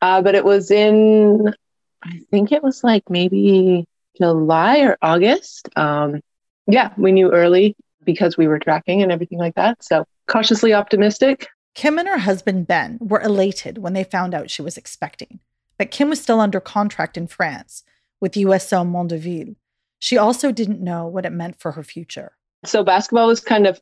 Uh, 0.00 0.22
but 0.22 0.34
it 0.34 0.44
was 0.44 0.70
in, 0.70 1.54
I 2.02 2.20
think 2.30 2.52
it 2.52 2.62
was 2.62 2.84
like 2.84 3.08
maybe 3.08 3.86
July 4.16 4.80
or 4.80 4.98
August. 5.00 5.68
Um, 5.76 6.20
yeah, 6.66 6.92
we 6.96 7.12
knew 7.12 7.32
early 7.32 7.76
because 8.04 8.36
we 8.36 8.46
were 8.46 8.58
tracking 8.58 9.02
and 9.02 9.10
everything 9.10 9.38
like 9.38 9.54
that. 9.54 9.82
So 9.82 10.04
cautiously 10.26 10.74
optimistic. 10.74 11.48
Kim 11.74 11.98
and 11.98 12.08
her 12.08 12.18
husband 12.18 12.66
Ben 12.66 12.98
were 13.00 13.20
elated 13.20 13.78
when 13.78 13.94
they 13.94 14.04
found 14.04 14.34
out 14.34 14.50
she 14.50 14.62
was 14.62 14.76
expecting, 14.76 15.40
but 15.76 15.90
Kim 15.90 16.08
was 16.08 16.20
still 16.20 16.40
under 16.40 16.60
contract 16.60 17.16
in 17.16 17.26
France 17.26 17.82
with 18.20 18.36
USO 18.36 18.84
Mondeville. 18.84 19.56
She 19.98 20.16
also 20.16 20.52
didn't 20.52 20.80
know 20.80 21.06
what 21.06 21.26
it 21.26 21.32
meant 21.32 21.58
for 21.58 21.72
her 21.72 21.82
future. 21.82 22.32
So 22.66 22.84
basketball 22.84 23.26
was 23.26 23.40
kind 23.40 23.66
of 23.66 23.80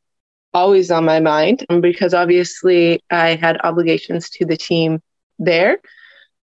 always 0.54 0.90
on 0.90 1.04
my 1.04 1.20
mind 1.20 1.64
um, 1.70 1.80
because 1.80 2.14
obviously 2.14 3.02
I 3.10 3.34
had 3.36 3.58
obligations 3.64 4.28
to 4.30 4.44
the 4.44 4.56
team 4.56 5.00
there. 5.38 5.78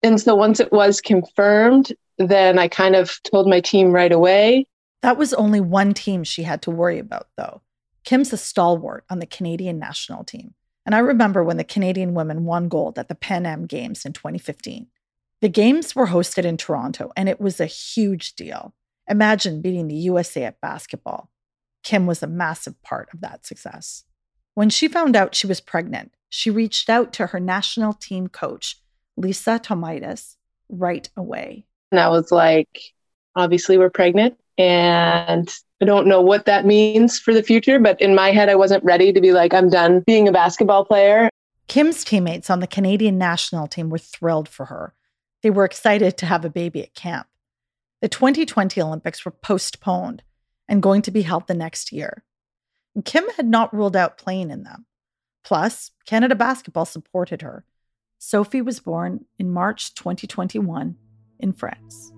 And 0.02 0.20
so 0.20 0.34
once 0.34 0.60
it 0.60 0.72
was 0.72 1.00
confirmed, 1.00 1.92
then 2.18 2.58
I 2.58 2.68
kind 2.68 2.96
of 2.96 3.20
told 3.24 3.48
my 3.48 3.60
team 3.60 3.92
right 3.92 4.12
away. 4.12 4.66
That 5.02 5.18
was 5.18 5.34
only 5.34 5.60
one 5.60 5.94
team 5.94 6.24
she 6.24 6.42
had 6.42 6.62
to 6.62 6.70
worry 6.70 6.98
about, 6.98 7.28
though. 7.36 7.62
Kim's 8.04 8.32
a 8.32 8.36
stalwart 8.36 9.04
on 9.10 9.18
the 9.18 9.26
Canadian 9.26 9.78
national 9.78 10.24
team. 10.24 10.54
And 10.86 10.94
I 10.94 11.00
remember 11.00 11.44
when 11.44 11.58
the 11.58 11.64
Canadian 11.64 12.14
women 12.14 12.44
won 12.44 12.68
gold 12.68 12.98
at 12.98 13.08
the 13.08 13.14
Pan 13.14 13.44
Am 13.44 13.66
Games 13.66 14.04
in 14.04 14.12
2015. 14.12 14.86
The 15.40 15.48
games 15.48 15.94
were 15.94 16.06
hosted 16.06 16.44
in 16.44 16.56
Toronto, 16.56 17.12
and 17.16 17.28
it 17.28 17.40
was 17.40 17.60
a 17.60 17.66
huge 17.66 18.34
deal. 18.34 18.74
Imagine 19.06 19.60
beating 19.60 19.86
the 19.86 19.94
USA 19.94 20.44
at 20.44 20.60
basketball. 20.60 21.30
Kim 21.88 22.04
was 22.04 22.22
a 22.22 22.26
massive 22.26 22.82
part 22.82 23.08
of 23.14 23.22
that 23.22 23.46
success. 23.46 24.04
When 24.52 24.68
she 24.68 24.88
found 24.88 25.16
out 25.16 25.34
she 25.34 25.46
was 25.46 25.58
pregnant, 25.58 26.12
she 26.28 26.50
reached 26.50 26.90
out 26.90 27.14
to 27.14 27.28
her 27.28 27.40
national 27.40 27.94
team 27.94 28.28
coach, 28.28 28.76
Lisa 29.16 29.58
Thomaidis, 29.58 30.36
right 30.68 31.08
away. 31.16 31.64
And 31.90 31.98
I 31.98 32.10
was 32.10 32.30
like, 32.30 32.92
obviously, 33.34 33.78
we're 33.78 33.88
pregnant. 33.88 34.36
And 34.58 35.48
I 35.80 35.86
don't 35.86 36.06
know 36.06 36.20
what 36.20 36.44
that 36.44 36.66
means 36.66 37.18
for 37.18 37.32
the 37.32 37.42
future, 37.42 37.78
but 37.78 37.98
in 38.02 38.14
my 38.14 38.32
head, 38.32 38.50
I 38.50 38.54
wasn't 38.54 38.84
ready 38.84 39.10
to 39.10 39.20
be 39.22 39.32
like, 39.32 39.54
I'm 39.54 39.70
done 39.70 40.00
being 40.00 40.28
a 40.28 40.32
basketball 40.32 40.84
player. 40.84 41.30
Kim's 41.68 42.04
teammates 42.04 42.50
on 42.50 42.60
the 42.60 42.66
Canadian 42.66 43.16
national 43.16 43.66
team 43.66 43.88
were 43.88 43.96
thrilled 43.96 44.50
for 44.50 44.66
her. 44.66 44.92
They 45.42 45.48
were 45.48 45.64
excited 45.64 46.18
to 46.18 46.26
have 46.26 46.44
a 46.44 46.50
baby 46.50 46.82
at 46.82 46.92
camp. 46.92 47.28
The 48.02 48.10
2020 48.10 48.78
Olympics 48.78 49.24
were 49.24 49.30
postponed 49.30 50.22
and 50.68 50.82
going 50.82 51.02
to 51.02 51.10
be 51.10 51.22
held 51.22 51.46
the 51.46 51.54
next 51.54 51.92
year. 51.92 52.24
Kim 53.04 53.28
had 53.36 53.46
not 53.46 53.74
ruled 53.74 53.96
out 53.96 54.18
playing 54.18 54.50
in 54.50 54.64
them. 54.64 54.86
Plus, 55.44 55.92
Canada 56.04 56.34
Basketball 56.34 56.84
supported 56.84 57.42
her. 57.42 57.64
Sophie 58.18 58.62
was 58.62 58.80
born 58.80 59.24
in 59.38 59.50
March 59.50 59.94
2021 59.94 60.96
in 61.38 61.52
France. 61.52 62.12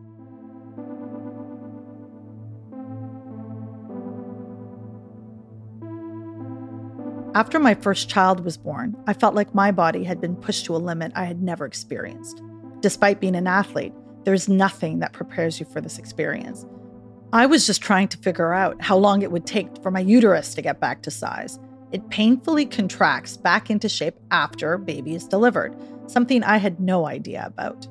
After 7.33 7.61
my 7.61 7.75
first 7.75 8.09
child 8.09 8.45
was 8.45 8.57
born, 8.57 8.97
I 9.07 9.13
felt 9.13 9.37
like 9.37 9.55
my 9.55 9.71
body 9.71 10.03
had 10.03 10.21
been 10.21 10.35
pushed 10.35 10.65
to 10.65 10.75
a 10.75 10.79
limit 10.79 11.13
I 11.15 11.27
had 11.27 11.41
never 11.41 11.65
experienced. 11.65 12.43
Despite 12.81 13.21
being 13.21 13.37
an 13.37 13.47
athlete, 13.47 13.93
there's 14.25 14.49
nothing 14.49 14.99
that 14.99 15.13
prepares 15.13 15.61
you 15.61 15.67
for 15.67 15.81
this 15.81 15.99
experience. 15.99 16.67
I 17.33 17.47
was 17.47 17.67
just 17.67 17.81
trying 17.81 18.09
to 18.09 18.19
figure 18.19 18.53
out 18.53 18.81
how 18.83 18.97
long 18.97 19.23
it 19.23 19.31
would 19.31 19.47
take 19.47 19.83
for 19.83 19.91
my 19.91 20.01
uterus 20.01 20.55
to 20.55 20.63
get 20.63 20.81
back 20.81 21.03
to 21.03 21.11
size. 21.11 21.59
It 21.93 22.09
painfully 22.11 22.67
contracts 22.67 23.37
back 23.37 23.71
into 23.71 23.89
shape 23.89 24.17
after 24.31 24.79
baby 24.79 25.15
is 25.15 25.27
delivered, 25.27 25.77
something 26.07 26.43
I 26.43 26.57
had 26.57 26.81
no 26.81 27.07
idea 27.07 27.45
about. 27.47 27.87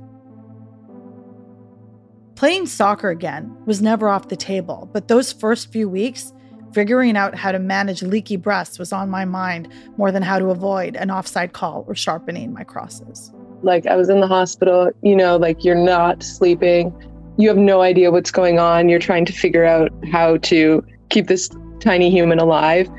Playing 2.36 2.68
soccer 2.68 3.10
again 3.10 3.56
was 3.66 3.82
never 3.82 4.08
off 4.08 4.30
the 4.30 4.36
table, 4.36 4.90
but 4.94 5.08
those 5.08 5.34
first 5.34 5.72
few 5.72 5.90
weeks, 5.90 6.34
Figuring 6.74 7.18
out 7.18 7.34
how 7.34 7.52
to 7.52 7.60
manage 7.60 8.04
leaky 8.04 8.36
breasts 8.36 8.78
was 8.78 8.94
on 8.94 9.10
my 9.10 9.26
mind 9.26 9.72
more 9.98 10.12
than 10.12 10.22
how 10.22 10.38
to 10.38 10.50
avoid 10.52 10.96
an 10.96 11.10
offside 11.10 11.54
call 11.54 11.84
or 11.88 11.96
sharpening 11.96 12.54
my 12.54 12.64
crosses. 12.64 13.34
Like 13.64 13.88
I 13.88 13.96
was 13.96 14.08
in 14.08 14.20
the 14.20 14.28
hospital, 14.28 14.92
you 15.02 15.16
know, 15.16 15.38
like 15.38 15.64
you're 15.64 15.76
not 15.76 16.22
sleeping. 16.22 16.94
You 17.40 17.48
have 17.48 17.58
no 17.58 17.82
idea 17.82 18.12
what's 18.12 18.32
going 18.32 18.60
on. 18.60 18.90
You're 18.90 19.00
trying 19.00 19.24
to 19.24 19.32
figure 19.32 19.64
out 19.64 19.94
how 20.12 20.36
to 20.40 20.86
keep 21.08 21.28
this 21.28 21.50
tiny 21.80 22.12
human 22.12 22.38
alive. 22.38 22.90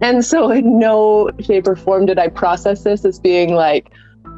And 0.00 0.24
so 0.24 0.48
in 0.52 0.78
no 0.78 1.28
shape 1.40 1.66
or 1.66 1.74
form 1.74 2.06
did 2.06 2.16
I 2.16 2.28
process 2.28 2.84
this 2.84 3.04
as 3.04 3.18
being 3.18 3.52
like, 3.52 3.90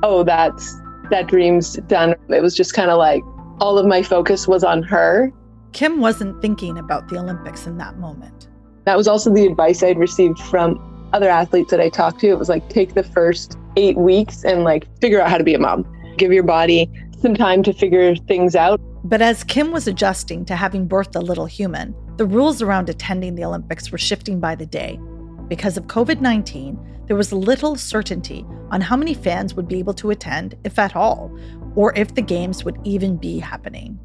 oh, 0.02 0.24
that's 0.24 0.80
that 1.10 1.26
dream's 1.26 1.74
done. 1.86 2.14
It 2.30 2.40
was 2.40 2.56
just 2.56 2.72
kind 2.72 2.90
of 2.90 2.96
like 2.96 3.22
all 3.60 3.76
of 3.76 3.84
my 3.84 4.02
focus 4.02 4.48
was 4.48 4.64
on 4.64 4.82
her. 4.84 5.30
Kim 5.72 6.00
wasn't 6.00 6.40
thinking 6.40 6.78
about 6.78 7.10
the 7.10 7.18
Olympics 7.18 7.66
in 7.66 7.76
that 7.76 7.98
moment. 7.98 8.48
That 8.86 8.96
was 8.96 9.06
also 9.06 9.30
the 9.30 9.44
advice 9.44 9.82
I'd 9.82 9.98
received 9.98 10.38
from 10.38 11.10
other 11.12 11.28
athletes 11.28 11.70
that 11.72 11.80
I 11.80 11.90
talked 11.90 12.20
to. 12.20 12.28
It 12.28 12.38
was 12.38 12.48
like, 12.48 12.66
take 12.70 12.94
the 12.94 13.04
first 13.04 13.58
eight 13.76 13.98
weeks 13.98 14.46
and 14.46 14.64
like 14.64 14.88
figure 15.02 15.20
out 15.20 15.28
how 15.28 15.36
to 15.36 15.44
be 15.44 15.52
a 15.52 15.58
mom. 15.58 15.84
Give 16.16 16.32
your 16.32 16.42
body 16.42 16.90
some 17.20 17.34
time 17.34 17.62
to 17.64 17.74
figure 17.74 18.16
things 18.16 18.56
out. 18.56 18.80
But 19.04 19.20
as 19.20 19.44
Kim 19.44 19.72
was 19.72 19.88
adjusting 19.88 20.44
to 20.44 20.56
having 20.56 20.88
birthed 20.88 21.16
a 21.16 21.20
little 21.20 21.46
human, 21.46 21.94
the 22.16 22.26
rules 22.26 22.62
around 22.62 22.88
attending 22.88 23.34
the 23.34 23.44
Olympics 23.44 23.90
were 23.90 23.98
shifting 23.98 24.38
by 24.38 24.54
the 24.54 24.66
day. 24.66 25.00
Because 25.48 25.76
of 25.76 25.86
COVID 25.86 26.20
19, 26.20 26.78
there 27.06 27.16
was 27.16 27.32
little 27.32 27.76
certainty 27.76 28.46
on 28.70 28.80
how 28.80 28.96
many 28.96 29.12
fans 29.12 29.54
would 29.54 29.66
be 29.66 29.78
able 29.78 29.94
to 29.94 30.10
attend, 30.10 30.56
if 30.64 30.78
at 30.78 30.94
all, 30.94 31.36
or 31.74 31.92
if 31.96 32.14
the 32.14 32.22
Games 32.22 32.64
would 32.64 32.78
even 32.84 33.16
be 33.16 33.38
happening. 33.38 33.98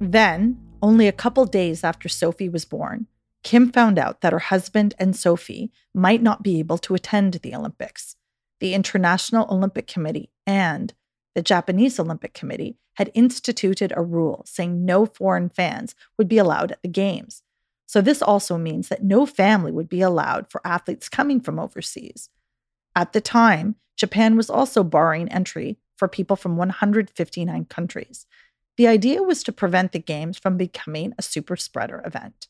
Then, 0.00 0.58
only 0.80 1.08
a 1.08 1.12
couple 1.12 1.44
days 1.44 1.84
after 1.84 2.08
Sophie 2.08 2.48
was 2.48 2.64
born, 2.64 3.06
Kim 3.42 3.72
found 3.72 3.98
out 3.98 4.20
that 4.20 4.32
her 4.32 4.38
husband 4.38 4.94
and 4.98 5.16
Sophie 5.16 5.72
might 5.94 6.22
not 6.22 6.42
be 6.42 6.58
able 6.58 6.78
to 6.78 6.94
attend 6.94 7.34
the 7.34 7.54
Olympics. 7.54 8.16
The 8.60 8.74
International 8.74 9.46
Olympic 9.50 9.86
Committee 9.86 10.30
and 10.46 10.94
the 11.34 11.42
Japanese 11.42 11.98
Olympic 11.98 12.34
Committee 12.34 12.76
had 12.94 13.10
instituted 13.14 13.92
a 13.94 14.02
rule 14.02 14.42
saying 14.46 14.84
no 14.84 15.06
foreign 15.06 15.48
fans 15.48 15.94
would 16.18 16.28
be 16.28 16.38
allowed 16.38 16.72
at 16.72 16.82
the 16.82 16.88
Games. 16.88 17.42
So, 17.86 18.00
this 18.00 18.22
also 18.22 18.56
means 18.56 18.88
that 18.88 19.02
no 19.02 19.26
family 19.26 19.72
would 19.72 19.88
be 19.88 20.00
allowed 20.00 20.50
for 20.50 20.60
athletes 20.64 21.08
coming 21.08 21.40
from 21.40 21.58
overseas. 21.58 22.28
At 22.94 23.12
the 23.12 23.20
time, 23.20 23.76
Japan 23.96 24.36
was 24.36 24.50
also 24.50 24.84
barring 24.84 25.28
entry 25.28 25.78
for 25.96 26.08
people 26.08 26.36
from 26.36 26.56
159 26.56 27.64
countries. 27.66 28.26
The 28.76 28.86
idea 28.86 29.22
was 29.22 29.42
to 29.42 29.52
prevent 29.52 29.92
the 29.92 29.98
Games 29.98 30.38
from 30.38 30.56
becoming 30.56 31.12
a 31.18 31.22
super 31.22 31.56
spreader 31.56 32.02
event. 32.04 32.48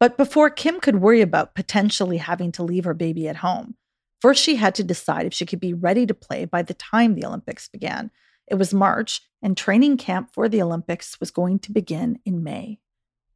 But 0.00 0.16
before 0.16 0.50
Kim 0.50 0.80
could 0.80 0.96
worry 0.96 1.20
about 1.20 1.54
potentially 1.54 2.16
having 2.16 2.50
to 2.52 2.64
leave 2.64 2.84
her 2.84 2.94
baby 2.94 3.28
at 3.28 3.36
home, 3.36 3.76
first 4.22 4.42
she 4.42 4.56
had 4.56 4.74
to 4.76 4.84
decide 4.84 5.26
if 5.26 5.34
she 5.34 5.44
could 5.44 5.60
be 5.60 5.74
ready 5.74 6.06
to 6.06 6.14
play 6.14 6.46
by 6.46 6.62
the 6.62 6.74
time 6.74 7.14
the 7.14 7.26
Olympics 7.26 7.68
began. 7.68 8.10
It 8.46 8.54
was 8.54 8.72
March, 8.72 9.20
and 9.42 9.56
training 9.56 9.96
camp 9.96 10.30
for 10.32 10.48
the 10.48 10.62
Olympics 10.62 11.18
was 11.20 11.30
going 11.30 11.58
to 11.60 11.72
begin 11.72 12.18
in 12.24 12.42
May. 12.44 12.78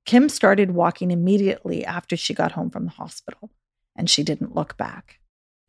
Kim 0.05 0.29
started 0.29 0.71
walking 0.71 1.11
immediately 1.11 1.85
after 1.85 2.17
she 2.17 2.33
got 2.33 2.53
home 2.53 2.71
from 2.71 2.85
the 2.85 2.93
hospital. 2.93 3.51
and 3.97 4.09
she 4.11 4.23
didn't 4.23 4.55
look 4.55 4.77
back. 4.77 5.19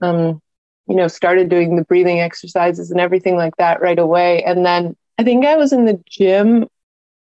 Um, 0.01 0.41
you 0.88 0.95
know, 0.95 1.07
started 1.07 1.50
doing 1.50 1.75
the 1.75 1.83
breathing 1.86 2.19
exercises 2.19 2.91
and 2.91 3.00
everything 3.00 3.36
like 3.36 3.55
that 3.57 3.81
right 3.81 3.97
away. 3.97 4.43
And 4.43 4.65
then 4.65 4.95
I 5.17 5.24
think 5.24 5.45
I 5.45 5.55
was 5.55 5.74
in 5.74 5.86
the 5.86 6.01
gym 6.09 6.67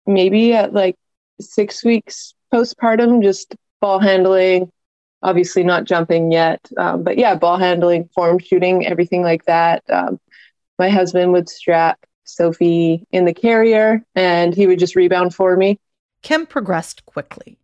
maybe 0.05 0.53
at 0.53 0.73
like 0.73 0.95
six 1.39 1.83
weeks 1.83 2.33
postpartum, 2.53 3.23
just 3.23 3.55
ball 3.81 3.99
handling, 3.99 4.71
obviously 5.25 5.63
not 5.63 5.85
jumping 5.85 6.31
yet. 6.31 6.69
Um, 6.77 7.03
but 7.03 7.17
yeah, 7.17 7.33
ball 7.33 7.57
handling, 7.57 8.07
form 8.13 8.37
shooting, 8.37 8.85
everything 8.85 9.23
like 9.23 9.45
that. 9.45 9.83
Um, 9.89 10.19
my 10.77 10.89
husband 10.89 11.33
would 11.33 11.49
strap 11.49 12.05
Sophie 12.25 13.07
in 13.11 13.25
the 13.25 13.33
carrier 13.33 14.05
and 14.13 14.53
he 14.53 14.67
would 14.67 14.77
just 14.77 14.95
rebound 14.95 15.33
for 15.33 15.57
me. 15.57 15.79
Kim 16.21 16.45
progressed 16.45 17.05
quickly. 17.07 17.57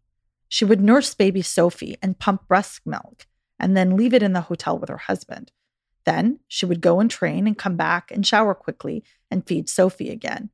She 0.49 0.65
would 0.65 0.81
nurse 0.81 1.13
baby 1.13 1.43
Sophie 1.43 1.97
and 2.01 2.17
pump 2.17 2.47
breast 2.47 2.81
milk 2.83 3.27
and 3.59 3.77
then 3.77 3.95
leave 3.95 4.15
it 4.15 4.23
in 4.23 4.33
the 4.33 4.41
hotel 4.41 4.79
with 4.79 4.89
her 4.89 4.97
husband. 4.97 5.51
Then 6.03 6.39
she 6.47 6.65
would 6.65 6.81
go 6.81 6.99
and 6.99 7.11
train 7.11 7.45
and 7.45 7.55
come 7.55 7.75
back 7.75 8.09
and 8.09 8.25
shower 8.25 8.55
quickly 8.55 9.03
and 9.29 9.45
feed 9.45 9.69
Sophie 9.69 10.09
again. 10.09 10.49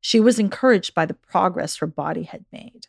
She 0.00 0.18
was 0.18 0.38
encouraged 0.38 0.94
by 0.94 1.04
the 1.04 1.14
progress 1.14 1.76
her 1.76 1.86
body 1.86 2.22
had 2.22 2.46
made. 2.50 2.86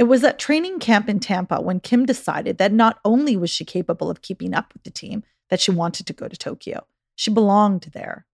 It 0.00 0.08
was 0.08 0.24
at 0.24 0.38
training 0.38 0.78
camp 0.78 1.10
in 1.10 1.20
Tampa 1.20 1.60
when 1.60 1.78
Kim 1.78 2.06
decided 2.06 2.56
that 2.56 2.72
not 2.72 3.00
only 3.04 3.36
was 3.36 3.50
she 3.50 3.66
capable 3.66 4.08
of 4.08 4.22
keeping 4.22 4.54
up 4.54 4.72
with 4.72 4.82
the 4.82 4.90
team, 4.90 5.24
that 5.50 5.60
she 5.60 5.70
wanted 5.70 6.06
to 6.06 6.14
go 6.14 6.26
to 6.26 6.38
Tokyo. 6.38 6.86
She 7.16 7.30
belonged 7.30 7.90
there. 7.92 8.24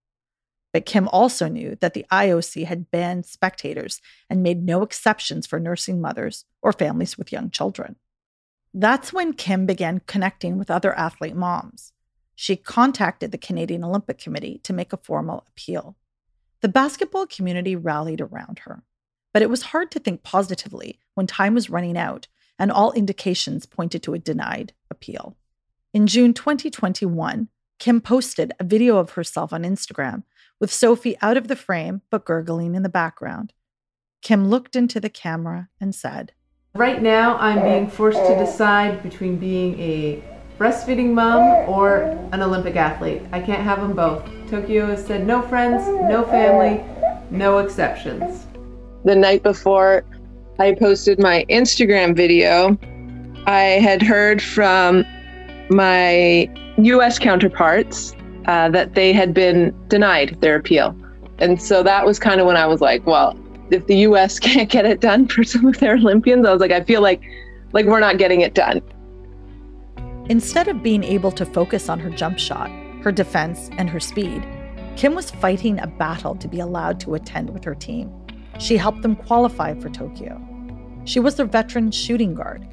But 0.73 0.87
Kim 0.87 1.09
also 1.09 1.49
knew 1.49 1.77
that 1.81 1.93
the 1.93 2.07
IOC 2.13 2.67
had 2.67 2.93
banned 2.93 3.27
spectators 3.27 4.01
and 4.31 4.45
made 4.45 4.63
no 4.63 4.83
exceptions 4.83 5.45
for 5.45 5.59
nursing 5.59 6.01
mothers 6.01 6.45
or 6.63 6.73
families 6.73 7.19
with 7.19 7.33
young 7.33 7.51
children. 7.51 7.97
That's 8.73 9.13
when 9.13 9.33
Kim 9.33 9.67
began 9.67 10.03
connecting 10.07 10.59
with 10.59 10.71
other 10.71 10.97
athlete 10.97 11.35
moms. 11.35 11.93
She 12.37 12.55
contacted 12.55 13.33
the 13.33 13.39
Canadian 13.39 13.83
Olympic 13.83 14.19
Committee 14.19 14.61
to 14.63 14.73
make 14.73 14.93
a 14.93 14.99
formal 14.99 15.45
appeal. 15.49 15.97
The 16.61 16.69
basketball 16.69 17.27
community 17.27 17.75
rallied 17.75 18.21
around 18.21 18.61
her, 18.61 18.85
but 19.37 19.43
it 19.43 19.51
was 19.51 19.65
hard 19.65 19.91
to 19.91 19.99
think 19.99 20.23
positively 20.23 20.99
when 21.13 21.27
time 21.27 21.53
was 21.53 21.69
running 21.69 21.99
out 21.99 22.27
and 22.59 22.73
all 22.73 22.93
indications 22.93 23.67
pointed 23.67 24.03
to 24.03 24.15
a 24.15 24.19
denied 24.19 24.73
appeal. 24.91 25.37
In 25.93 26.07
June 26.07 26.33
2021, 26.33 27.49
Kim 27.79 28.01
posted 28.01 28.55
a 28.59 28.65
video 28.65 28.97
of 28.97 29.11
herself 29.11 29.53
on 29.53 29.63
Instagram 29.63 30.23
with 30.59 30.73
Sophie 30.73 31.19
out 31.21 31.37
of 31.37 31.49
the 31.49 31.55
frame 31.55 32.01
but 32.09 32.25
gurgling 32.25 32.75
in 32.75 32.83
the 32.83 32.89
background. 32.89 33.53
Kim 34.23 34.49
looked 34.49 34.75
into 34.75 35.01
the 35.01 35.11
camera 35.11 35.69
and 35.79 35.95
said, 35.95 36.33
Right 36.75 37.03
now, 37.03 37.37
I'm 37.37 37.61
being 37.63 37.91
forced 37.91 38.25
to 38.27 38.39
decide 38.39 39.03
between 39.03 39.37
being 39.37 39.79
a 39.79 40.25
breastfeeding 40.59 41.13
mom 41.13 41.43
or 41.69 42.05
an 42.33 42.41
Olympic 42.41 42.77
athlete. 42.77 43.21
I 43.33 43.41
can't 43.43 43.63
have 43.63 43.83
them 43.83 43.95
both. 43.95 44.25
Tokyo 44.49 44.87
has 44.87 45.05
said 45.05 45.27
no 45.27 45.43
friends, 45.43 45.87
no 45.87 46.25
family, 46.25 46.83
no 47.31 47.59
exceptions. 47.59 48.46
The 49.07 49.15
night 49.15 49.45
before 49.45 50.05
I 50.59 50.73
posted 50.73 51.21
my 51.21 51.47
Instagram 51.49 52.17
video, 52.17 52.77
I 53.47 53.79
had 53.81 54.03
heard 54.03 54.43
from 54.43 55.05
my 55.71 56.51
US 56.79 57.17
counterparts 57.17 58.17
uh, 58.47 58.69
that 58.71 58.97
they 58.97 59.13
had 59.13 59.33
been 59.33 59.73
denied 59.87 60.37
their 60.41 60.57
appeal. 60.57 60.97
And 61.39 61.63
so 61.63 61.85
that 61.85 62.05
was 62.05 62.19
kind 62.19 62.41
of 62.41 62.49
when 62.49 62.57
I 62.57 62.67
was 62.67 62.81
like, 62.81 63.07
well, 63.07 63.39
if 63.71 63.87
the 63.87 63.99
US 63.99 64.39
can't 64.49 64.69
get 64.69 64.85
it 64.85 65.01
done 65.01 65.29
for 65.29 65.45
some 65.45 65.67
of 65.67 65.79
their 65.79 65.95
Olympians, 65.95 66.45
I 66.45 66.51
was 66.51 66.61
like, 66.61 66.73
I 66.73 66.83
feel 66.83 67.01
like 67.01 67.23
like 67.73 67.87
we're 67.87 68.01
not 68.01 68.19
getting 68.19 68.41
it 68.41 68.55
done. 68.55 68.83
Instead 70.29 70.67
of 70.67 70.83
being 70.83 71.05
able 71.05 71.31
to 71.31 71.47
focus 71.47 71.89
on 71.89 72.01
her 72.01 72.11
jump 72.11 72.41
shot, 72.41 72.71
her 73.03 73.13
defense, 73.13 73.71
and 73.79 73.89
her 73.89 74.01
speed, 74.01 74.45
Kim 74.97 75.15
was 75.15 75.31
fighting 75.31 75.79
a 75.79 75.87
battle 75.87 76.35
to 76.35 76.49
be 76.49 76.59
allowed 76.59 76.99
to 76.99 77.15
attend 77.15 77.51
with 77.51 77.63
her 77.63 77.77
team. 77.77 78.13
She 78.59 78.77
helped 78.77 79.03
them 79.03 79.17
qualify 79.17 79.75
for 79.81 79.89
Tokyo. 79.89 80.41
She 81.05 81.21
was 81.21 81.37
their 81.37 81.47
veteran 81.47 81.91
shooting 81.91 82.35
guard. 82.35 82.67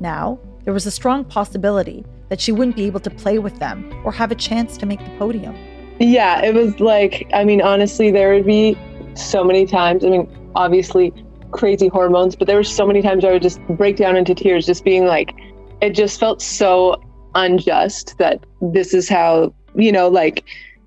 Now, 0.00 0.38
there 0.64 0.72
was 0.72 0.86
a 0.86 0.90
strong 0.90 1.24
possibility 1.24 2.04
that 2.28 2.40
she 2.40 2.52
wouldn't 2.52 2.76
be 2.76 2.84
able 2.84 3.00
to 3.00 3.10
play 3.10 3.38
with 3.38 3.58
them 3.58 3.92
or 4.04 4.12
have 4.12 4.32
a 4.32 4.34
chance 4.34 4.76
to 4.78 4.86
make 4.86 4.98
the 4.98 5.10
podium. 5.18 5.56
Yeah, 6.00 6.44
it 6.44 6.54
was 6.54 6.78
like, 6.80 7.28
I 7.32 7.44
mean, 7.44 7.62
honestly, 7.62 8.10
there 8.10 8.34
would 8.34 8.46
be 8.46 8.76
so 9.14 9.44
many 9.44 9.64
times. 9.64 10.04
I 10.04 10.08
mean, 10.08 10.50
obviously, 10.54 11.12
crazy 11.52 11.88
hormones, 11.88 12.36
but 12.36 12.46
there 12.46 12.56
were 12.56 12.64
so 12.64 12.86
many 12.86 13.00
times 13.00 13.24
I 13.24 13.32
would 13.32 13.42
just 13.42 13.60
break 13.68 13.96
down 13.96 14.16
into 14.16 14.34
tears, 14.34 14.66
just 14.66 14.84
being 14.84 15.06
like, 15.06 15.34
it 15.80 15.90
just 15.90 16.18
felt 16.18 16.42
so 16.42 17.00
unjust 17.34 18.18
that 18.18 18.44
this 18.60 18.92
is 18.92 19.08
how, 19.08 19.54
you 19.74 19.92
know, 19.92 20.08
like 20.08 20.44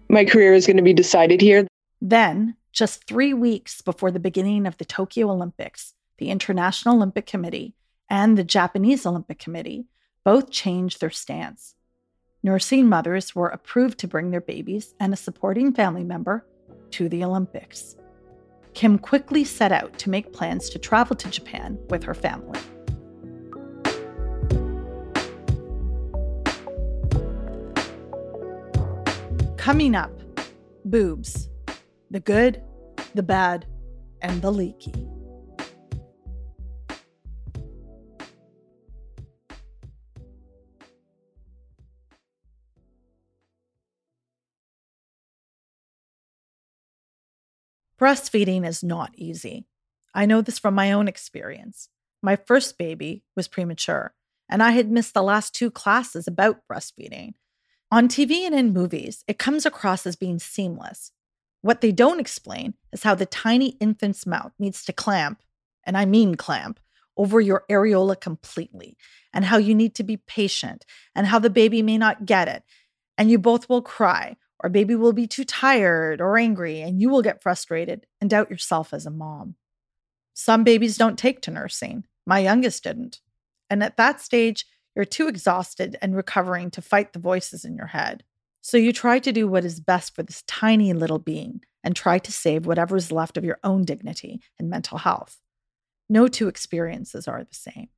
my 0.10 0.26
career 0.26 0.54
is 0.54 0.68
going 0.68 0.78
to 0.78 0.84
be 0.84 0.94
decided 0.94 1.42
here. 1.42 1.68
Then, 2.02 2.56
just 2.80 3.04
three 3.04 3.34
weeks 3.34 3.82
before 3.82 4.10
the 4.10 4.22
beginning 4.22 4.66
of 4.66 4.78
the 4.78 4.86
Tokyo 4.86 5.30
Olympics, 5.30 5.96
the 6.18 6.30
International 6.30 6.96
Olympic 6.96 7.26
Committee 7.26 7.76
and 8.10 8.38
the 8.38 8.44
Japanese 8.46 9.06
Olympic 9.06 9.38
Committee 9.38 9.88
both 10.24 10.50
changed 10.50 11.02
their 11.02 11.10
stance. 11.10 11.76
Nursing 12.42 12.88
mothers 12.88 13.36
were 13.36 13.50
approved 13.50 14.00
to 14.00 14.08
bring 14.08 14.32
their 14.32 14.40
babies 14.40 14.94
and 14.98 15.12
a 15.12 15.18
supporting 15.18 15.74
family 15.74 16.06
member 16.06 16.46
to 16.92 17.10
the 17.10 17.22
Olympics. 17.22 17.98
Kim 18.74 18.98
quickly 18.98 19.44
set 19.44 19.74
out 19.74 20.00
to 20.00 20.10
make 20.10 20.32
plans 20.32 20.70
to 20.70 20.80
travel 20.80 21.18
to 21.18 21.30
Japan 21.30 21.78
with 21.90 22.02
her 22.04 22.14
family. 22.14 22.62
Coming 29.58 29.96
up, 29.96 30.18
boobs. 30.86 31.50
The 32.12 32.22
good, 32.22 32.64
the 33.14 33.24
bad, 33.24 33.66
and 34.22 34.42
the 34.42 34.52
leaky. 34.52 35.10
Breastfeeding 48.00 48.66
is 48.66 48.82
not 48.82 49.12
easy. 49.18 49.66
I 50.14 50.26
know 50.26 50.42
this 50.42 50.58
from 50.58 50.74
my 50.74 50.92
own 50.94 51.10
experience. 51.10 51.90
My 52.22 52.38
first 52.38 52.78
baby 52.78 53.24
was 53.36 53.50
premature, 53.50 54.14
and 54.50 54.64
I 54.64 54.72
had 54.72 54.90
missed 54.90 55.14
the 55.14 55.22
last 55.22 55.54
two 55.54 55.70
classes 55.70 56.26
about 56.26 56.62
breastfeeding. 56.72 57.34
On 57.92 58.08
TV 58.08 58.46
and 58.46 58.56
in 58.56 58.72
movies, 58.72 59.24
it 59.28 59.38
comes 59.38 59.66
across 59.66 60.06
as 60.06 60.16
being 60.16 60.40
seamless. 60.40 61.12
What 61.62 61.82
they 61.82 61.92
don't 61.92 62.20
explain 62.20 62.76
is 62.94 63.04
how 63.04 63.16
the 63.16 63.26
tiny 63.26 63.70
infant's 63.80 64.26
mouth 64.26 64.54
needs 64.58 64.84
to 64.86 64.94
clamp, 64.94 65.44
and 65.84 65.98
I 65.98 66.06
mean 66.06 66.36
clamp, 66.36 66.80
over 67.18 67.42
your 67.42 67.66
areola 67.70 68.20
completely, 68.20 68.98
and 69.34 69.46
how 69.46 69.58
you 69.58 69.76
need 69.76 69.94
to 69.96 70.04
be 70.04 70.18
patient, 70.18 70.86
and 71.16 71.28
how 71.28 71.40
the 71.40 71.50
baby 71.50 71.82
may 71.82 71.98
not 71.98 72.26
get 72.26 72.48
it, 72.48 72.64
and 73.18 73.30
you 73.30 73.38
both 73.38 73.68
will 73.68 73.82
cry, 73.82 74.38
or 74.60 74.70
baby 74.70 74.96
will 74.96 75.14
be 75.14 75.28
too 75.28 75.44
tired 75.44 76.22
or 76.22 76.38
angry, 76.38 76.82
and 76.82 77.02
you 77.02 77.10
will 77.10 77.22
get 77.22 77.44
frustrated 77.44 78.06
and 78.22 78.30
doubt 78.30 78.50
yourself 78.50 78.94
as 78.94 79.06
a 79.06 79.12
mom. 79.12 79.56
Some 80.34 80.64
babies 80.64 80.98
don't 80.98 81.20
take 81.20 81.42
to 81.42 81.52
nursing. 81.52 82.06
My 82.26 82.40
youngest 82.40 82.84
didn't. 82.84 83.20
And 83.70 83.84
at 83.84 83.98
that 83.98 84.22
stage, 84.22 84.66
you're 84.96 85.06
too 85.06 85.28
exhausted 85.28 85.98
and 86.02 86.16
recovering 86.16 86.72
to 86.72 86.82
fight 86.82 87.14
the 87.14 87.20
voices 87.20 87.66
in 87.66 87.76
your 87.76 87.88
head. 87.88 88.24
So 88.62 88.78
you 88.78 88.92
try 88.92 89.20
to 89.20 89.32
do 89.32 89.48
what 89.48 89.66
is 89.66 89.80
best 89.80 90.16
for 90.16 90.24
this 90.24 90.44
tiny 90.48 90.94
little 90.94 91.20
being 91.20 91.62
and 91.84 91.96
try 91.96 92.20
to 92.20 92.32
save 92.32 92.66
whatever 92.66 92.96
is 92.98 93.12
left 93.12 93.38
of 93.38 93.46
your 93.46 93.60
own 93.64 93.86
dignity 93.86 94.42
and 94.58 94.70
mental 94.70 94.98
health. 94.98 95.38
No 96.10 96.28
two 96.28 96.48
experiences 96.48 97.28
are 97.28 97.44
the 97.44 97.56
same. 97.56 97.90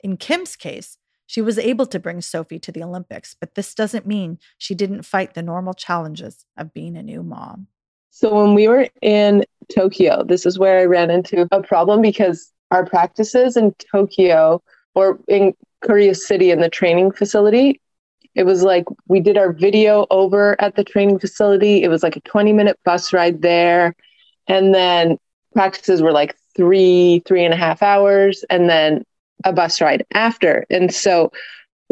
In 0.00 0.16
Kim's 0.16 0.56
case, 0.56 0.98
she 1.26 1.40
was 1.40 1.58
able 1.58 1.86
to 1.86 1.98
bring 1.98 2.20
Sophie 2.20 2.58
to 2.60 2.72
the 2.72 2.82
Olympics, 2.82 3.34
but 3.34 3.54
this 3.54 3.74
doesn't 3.74 4.06
mean 4.06 4.38
she 4.58 4.74
didn't 4.74 5.02
fight 5.02 5.34
the 5.34 5.42
normal 5.42 5.74
challenges 5.74 6.44
of 6.56 6.74
being 6.74 6.96
a 6.96 7.02
new 7.02 7.22
mom. 7.22 7.68
So 8.10 8.34
when 8.34 8.54
we 8.54 8.68
were 8.68 8.88
in 9.00 9.44
Tokyo, 9.74 10.24
this 10.24 10.44
is 10.44 10.58
where 10.58 10.80
I 10.80 10.84
ran 10.84 11.10
into 11.10 11.48
a 11.50 11.62
problem 11.62 12.02
because 12.02 12.52
our 12.70 12.84
practices 12.84 13.56
in 13.56 13.74
Tokyo 13.90 14.62
or 14.94 15.18
in 15.28 15.54
Korea 15.82 16.14
City 16.14 16.50
in 16.50 16.60
the 16.60 16.68
training 16.68 17.12
facility. 17.12 17.80
It 18.34 18.44
was 18.44 18.62
like 18.62 18.84
we 19.08 19.20
did 19.20 19.36
our 19.36 19.52
video 19.52 20.06
over 20.10 20.60
at 20.60 20.76
the 20.76 20.84
training 20.84 21.18
facility. 21.18 21.82
It 21.82 21.88
was 21.88 22.02
like 22.02 22.16
a 22.16 22.20
20 22.20 22.52
minute 22.52 22.78
bus 22.84 23.12
ride 23.12 23.42
there. 23.42 23.94
And 24.48 24.74
then 24.74 25.18
practices 25.54 26.02
were 26.02 26.12
like 26.12 26.34
three, 26.56 27.22
three 27.26 27.44
and 27.44 27.54
a 27.54 27.56
half 27.56 27.82
hours, 27.82 28.44
and 28.50 28.68
then 28.68 29.04
a 29.44 29.52
bus 29.52 29.80
ride 29.80 30.04
after. 30.12 30.64
And 30.70 30.92
so 30.92 31.32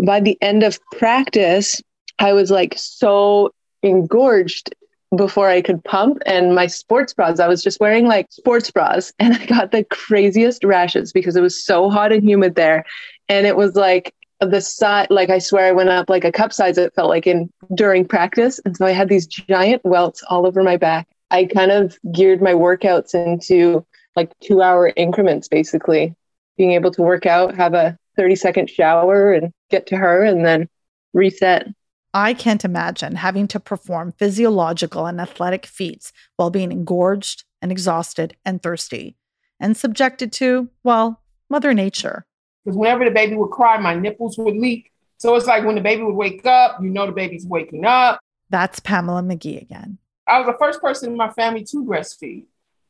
by 0.03 0.21
the 0.21 0.39
end 0.41 0.63
of 0.63 0.79
practice, 0.93 1.81
I 2.19 2.33
was 2.33 2.51
like 2.51 2.75
so 2.77 3.53
engorged 3.83 4.75
before 5.17 5.49
I 5.49 5.61
could 5.61 5.83
pump 5.85 6.19
and 6.27 6.55
my 6.55 6.67
sports 6.67 7.13
bras. 7.13 7.41
I 7.41 7.49
was 7.49 7.63
just 7.63 7.81
wearing 7.81 8.07
like 8.07 8.27
sports 8.31 8.71
bras 8.71 9.13
and 9.19 9.35
I 9.41 9.47
got 9.47 9.73
the 9.73 9.85
craziest 9.85 10.65
rashes 10.65 11.13
because 11.13 11.37
it 11.37 11.43
was 11.43 11.65
so 11.65 11.91
hot 11.91 12.13
and 12.13 12.23
humid 12.23 12.55
there. 12.55 12.85
And 13.29 13.47
it 13.47 13.57
was 13.57 13.75
like 13.75 14.15
the 14.41 14.61
size, 14.61 15.07
like 15.11 15.31
I 15.31 15.39
swear 15.39 15.67
I 15.67 15.73
went 15.73 15.91
up 15.91 16.09
like 16.09 16.25
a 16.25 16.33
cup 16.33 16.53
size, 16.53 16.79
it 16.79 16.95
felt 16.95 17.09
like 17.09 17.27
in 17.27 17.51
during 17.75 18.07
practice. 18.07 18.61
And 18.65 18.77
so 18.77 18.87
I 18.87 18.93
had 18.93 19.09
these 19.09 19.27
giant 19.27 19.85
welts 19.85 20.23
all 20.29 20.47
over 20.47 20.63
my 20.63 20.77
back. 20.77 21.09
I 21.31 21.45
kind 21.45 21.71
of 21.71 21.99
geared 22.13 22.43
my 22.43 22.53
workouts 22.53 23.15
into 23.15 23.87
like 24.17 24.33
two 24.41 24.63
hour 24.63 24.93
increments, 24.97 25.49
basically 25.49 26.15
being 26.57 26.73
able 26.73 26.91
to 26.93 27.03
work 27.03 27.27
out, 27.27 27.55
have 27.57 27.75
a 27.75 27.97
30 28.17 28.37
second 28.37 28.71
shower 28.71 29.33
and 29.33 29.53
get 29.71 29.87
to 29.87 29.97
her 29.97 30.25
and 30.25 30.45
then 30.45 30.69
reset. 31.13 31.69
I 32.13 32.35
can't 32.35 32.65
imagine 32.65 33.17
having 33.17 33.47
to 33.49 33.61
perform 33.61 34.13
physiological 34.19 35.07
and 35.07 35.21
athletic 35.21 35.65
feats 35.65 36.13
while 36.37 36.51
being 36.51 36.73
engorged 36.73 37.45
and 37.63 37.71
exhausted 37.71 38.37
and 38.45 38.61
thirsty 38.61 39.17
and 39.61 39.77
subjected 39.77 40.33
to, 40.33 40.71
well, 40.83 41.23
Mother 41.49 41.73
Nature. 41.73 42.27
Because 42.65 42.77
whenever 42.77 43.05
the 43.05 43.11
baby 43.11 43.37
would 43.37 43.51
cry, 43.51 43.79
my 43.79 43.95
nipples 43.95 44.37
would 44.39 44.57
leak. 44.57 44.91
So 45.19 45.35
it's 45.37 45.47
like 45.47 45.65
when 45.65 45.75
the 45.75 45.81
baby 45.81 46.03
would 46.03 46.15
wake 46.15 46.47
up, 46.47 46.83
you 46.83 46.91
know 46.91 47.07
the 47.07 47.13
baby's 47.13 47.47
waking 47.47 47.85
up. 47.85 48.21
That's 48.49 48.81
Pamela 48.81 49.23
McGee 49.23 49.61
again. 49.61 49.99
I 50.27 50.39
was 50.39 50.47
the 50.47 50.57
first 50.59 50.81
person 50.81 51.11
in 51.11 51.17
my 51.17 51.31
family 51.31 51.65
to 51.65 51.85
breastfeed. 51.85 52.45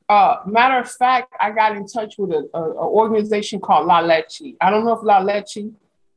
Uh, 0.09 0.39
matter 0.47 0.79
of 0.79 0.91
fact, 0.91 1.33
I 1.39 1.53
got 1.53 1.77
in 1.77 1.87
touch 1.87 2.17
with 2.19 2.33
an 2.33 2.49
organization 2.55 3.61
called 3.61 3.87
La 3.87 4.01
Leche. 4.01 4.55
I 4.61 4.71
don't 4.71 4.85
know 4.85 4.93
if 4.93 5.05
La 5.05 5.19
Leche 5.19 5.59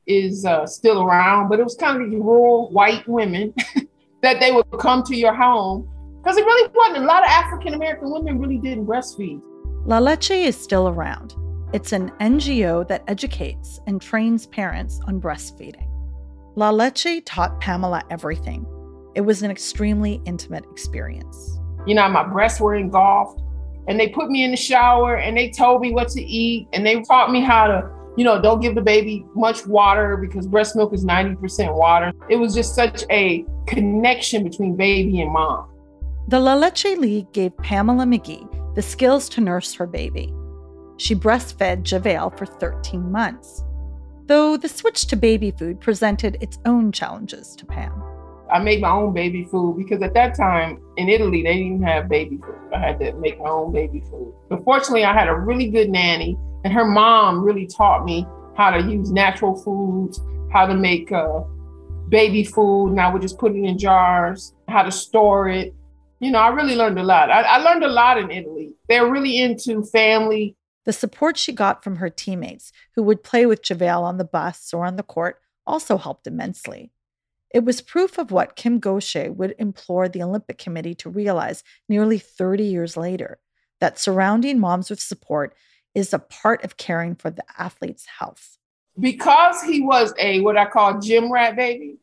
is 0.08 0.46
uh, 0.46 0.66
still 0.66 1.04
around, 1.04 1.50
but 1.50 1.60
it 1.60 1.63
was 1.63 1.76
kind 1.76 2.02
of 2.02 2.10
these 2.10 2.20
rural 2.20 2.72
white 2.72 3.08
women 3.08 3.54
that 4.22 4.39
they 4.39 4.52
would 4.52 4.66
come 4.80 5.04
to 5.04 5.16
your 5.16 5.34
home 5.34 5.88
because 6.18 6.38
it 6.38 6.46
really 6.46 6.72
wasn't. 6.74 7.04
A 7.04 7.08
lot 7.08 7.24
of 7.24 7.30
African 7.30 7.74
American 7.74 8.12
women 8.12 8.39
really 8.39 8.58
didn't 8.58 8.86
breastfeed. 8.86 9.42
La 9.86 10.00
Leche 10.00 10.32
is 10.32 10.58
still 10.58 10.88
around. 10.88 11.36
It's 11.74 11.92
an 11.92 12.12
NGO 12.20 12.88
that 12.88 13.04
educates 13.08 13.80
and 13.88 14.00
trains 14.00 14.46
parents 14.46 15.00
on 15.08 15.20
breastfeeding. 15.20 15.90
La 16.56 16.70
Leche 16.70 17.24
taught 17.26 17.60
Pamela 17.60 18.04
everything. 18.12 18.64
It 19.16 19.22
was 19.22 19.42
an 19.42 19.50
extremely 19.50 20.22
intimate 20.26 20.66
experience. 20.72 21.60
You 21.88 21.96
know, 21.96 22.08
my 22.10 22.28
breasts 22.28 22.62
were 22.62 22.76
engulfed, 22.76 23.42
and 23.88 24.00
they 24.00 24.10
put 24.10 24.30
me 24.30 24.44
in 24.44 24.52
the 24.52 24.58
shower 24.58 25.18
and 25.18 25.36
they 25.36 25.50
told 25.50 25.82
me 25.82 25.92
what 25.92 26.10
to 26.10 26.22
eat, 26.22 26.68
and 26.74 26.86
they 26.86 27.02
taught 27.02 27.32
me 27.32 27.42
how 27.42 27.66
to 27.66 27.90
you 28.16 28.24
know, 28.24 28.40
don't 28.40 28.60
give 28.60 28.76
the 28.76 28.82
baby 28.82 29.26
much 29.34 29.66
water 29.66 30.18
because 30.18 30.46
breast 30.46 30.76
milk 30.76 30.94
is 30.94 31.04
90% 31.04 31.74
water. 31.76 32.14
It 32.30 32.36
was 32.36 32.54
just 32.54 32.76
such 32.76 33.04
a 33.10 33.44
connection 33.66 34.44
between 34.44 34.76
baby 34.76 35.22
and 35.22 35.32
mom. 35.32 35.68
The 36.28 36.40
La 36.40 36.54
Leche 36.54 36.96
League 36.96 37.34
gave 37.34 37.58
Pamela 37.58 38.06
McGee 38.06 38.76
the 38.76 38.84
skills 38.84 39.28
to 39.30 39.42
nurse 39.42 39.74
her 39.74 39.88
baby. 39.88 40.32
She 41.04 41.16
breastfed 41.16 41.84
JaVale 41.84 42.38
for 42.38 42.46
13 42.46 43.12
months, 43.12 43.62
though 44.28 44.56
the 44.56 44.70
switch 44.70 45.06
to 45.08 45.18
baby 45.18 45.52
food 45.52 45.82
presented 45.82 46.38
its 46.39 46.60
own 46.66 46.94
challenges 46.94 47.58
to 47.58 47.66
Pam. 47.66 47.92
I 48.50 48.60
made 48.60 48.80
my 48.80 48.92
own 48.92 49.12
baby 49.13 49.44
food 49.44 49.76
because 49.76 50.02
at 50.02 50.13
that 50.13 50.34
time 50.34 50.82
in 50.96 51.10
Italy, 51.10 51.44
they 51.44 51.58
didn't 51.58 51.84
have 51.84 52.08
baby 52.08 52.38
food. 52.38 52.56
I 52.74 52.80
had 52.80 53.02
to 53.02 53.12
make 53.16 53.38
my 53.38 53.50
own 53.50 53.74
baby 53.74 54.02
food. 54.10 54.34
But 54.48 54.63
fortunately, 54.63 55.04
I 55.04 55.12
had 55.12 55.28
a 55.28 55.36
really 55.36 55.70
good 55.70 55.89
nanny 55.89 56.38
and 56.63 56.72
her 56.72 56.86
mom 56.86 57.44
really 57.44 57.68
taught 57.68 58.06
me 58.06 58.26
how 58.56 58.72
to 58.72 58.82
use 58.82 59.12
natural 59.12 59.62
foods, 59.62 60.22
how 60.54 60.66
to 60.66 60.74
make 60.74 61.12
uh, 61.12 61.42
baby 62.08 62.46
food, 62.46 62.92
and 62.92 63.02
I 63.02 63.12
would 63.12 63.22
just 63.22 63.38
put 63.38 63.54
it 63.54 63.62
in 63.62 63.78
jars, 63.78 64.54
how 64.70 64.84
to 64.84 64.92
store 64.92 65.50
it. 65.50 65.74
You 66.22 66.32
know, 66.32 66.39
I 66.39 66.48
really 66.48 66.78
learned 66.78 66.98
a 66.98 67.04
lot. 67.04 67.30
I, 67.30 67.42
I 67.42 67.58
learned 67.58 67.84
a 67.84 67.89
lot 67.89 68.18
in 68.18 68.32
Italy. 68.32 68.72
They're 68.88 69.12
really 69.12 69.42
into 69.42 69.84
family. 69.84 70.56
The 70.86 70.93
support 70.93 71.38
she 71.38 71.54
got 71.54 71.84
from 71.84 71.98
her 71.98 72.10
teammates 72.10 72.72
who 72.96 73.04
would 73.04 73.24
play 73.24 73.46
with 73.46 73.62
JaVale 73.62 74.02
on 74.02 74.17
the 74.17 74.26
bus 74.26 74.74
or 74.74 74.86
on 74.86 74.96
the 74.98 75.04
court 75.04 75.39
also 75.65 75.98
helped 75.98 76.28
immensely. 76.28 76.91
It 77.54 77.63
was 77.63 77.82
proof 77.82 78.17
of 78.17 78.32
what 78.32 78.56
Kim 78.56 78.80
Gaucher 78.80 79.32
would 79.32 79.56
implore 79.60 80.10
the 80.10 80.24
Olympic 80.24 80.58
Committee 80.58 80.96
to 80.96 81.10
realize 81.10 81.63
nearly 81.88 82.17
30 82.17 82.63
years 82.63 82.98
later 82.98 83.39
that 83.80 84.00
surrounding 84.00 84.60
moms 84.60 84.89
with 84.89 85.00
support 85.00 85.56
is 85.93 86.13
a 86.13 86.19
part 86.19 86.63
of 86.63 86.78
caring 86.78 87.15
for 87.15 87.30
the 87.30 87.43
athlete's 87.58 88.06
health. 88.19 88.58
Because 89.00 89.62
he 89.62 89.82
was 89.82 90.13
a 90.17 90.41
what 90.41 90.58
I 90.58 90.65
call 90.65 91.00
gym 91.00 91.32
rat 91.32 91.56
baby, 91.56 91.98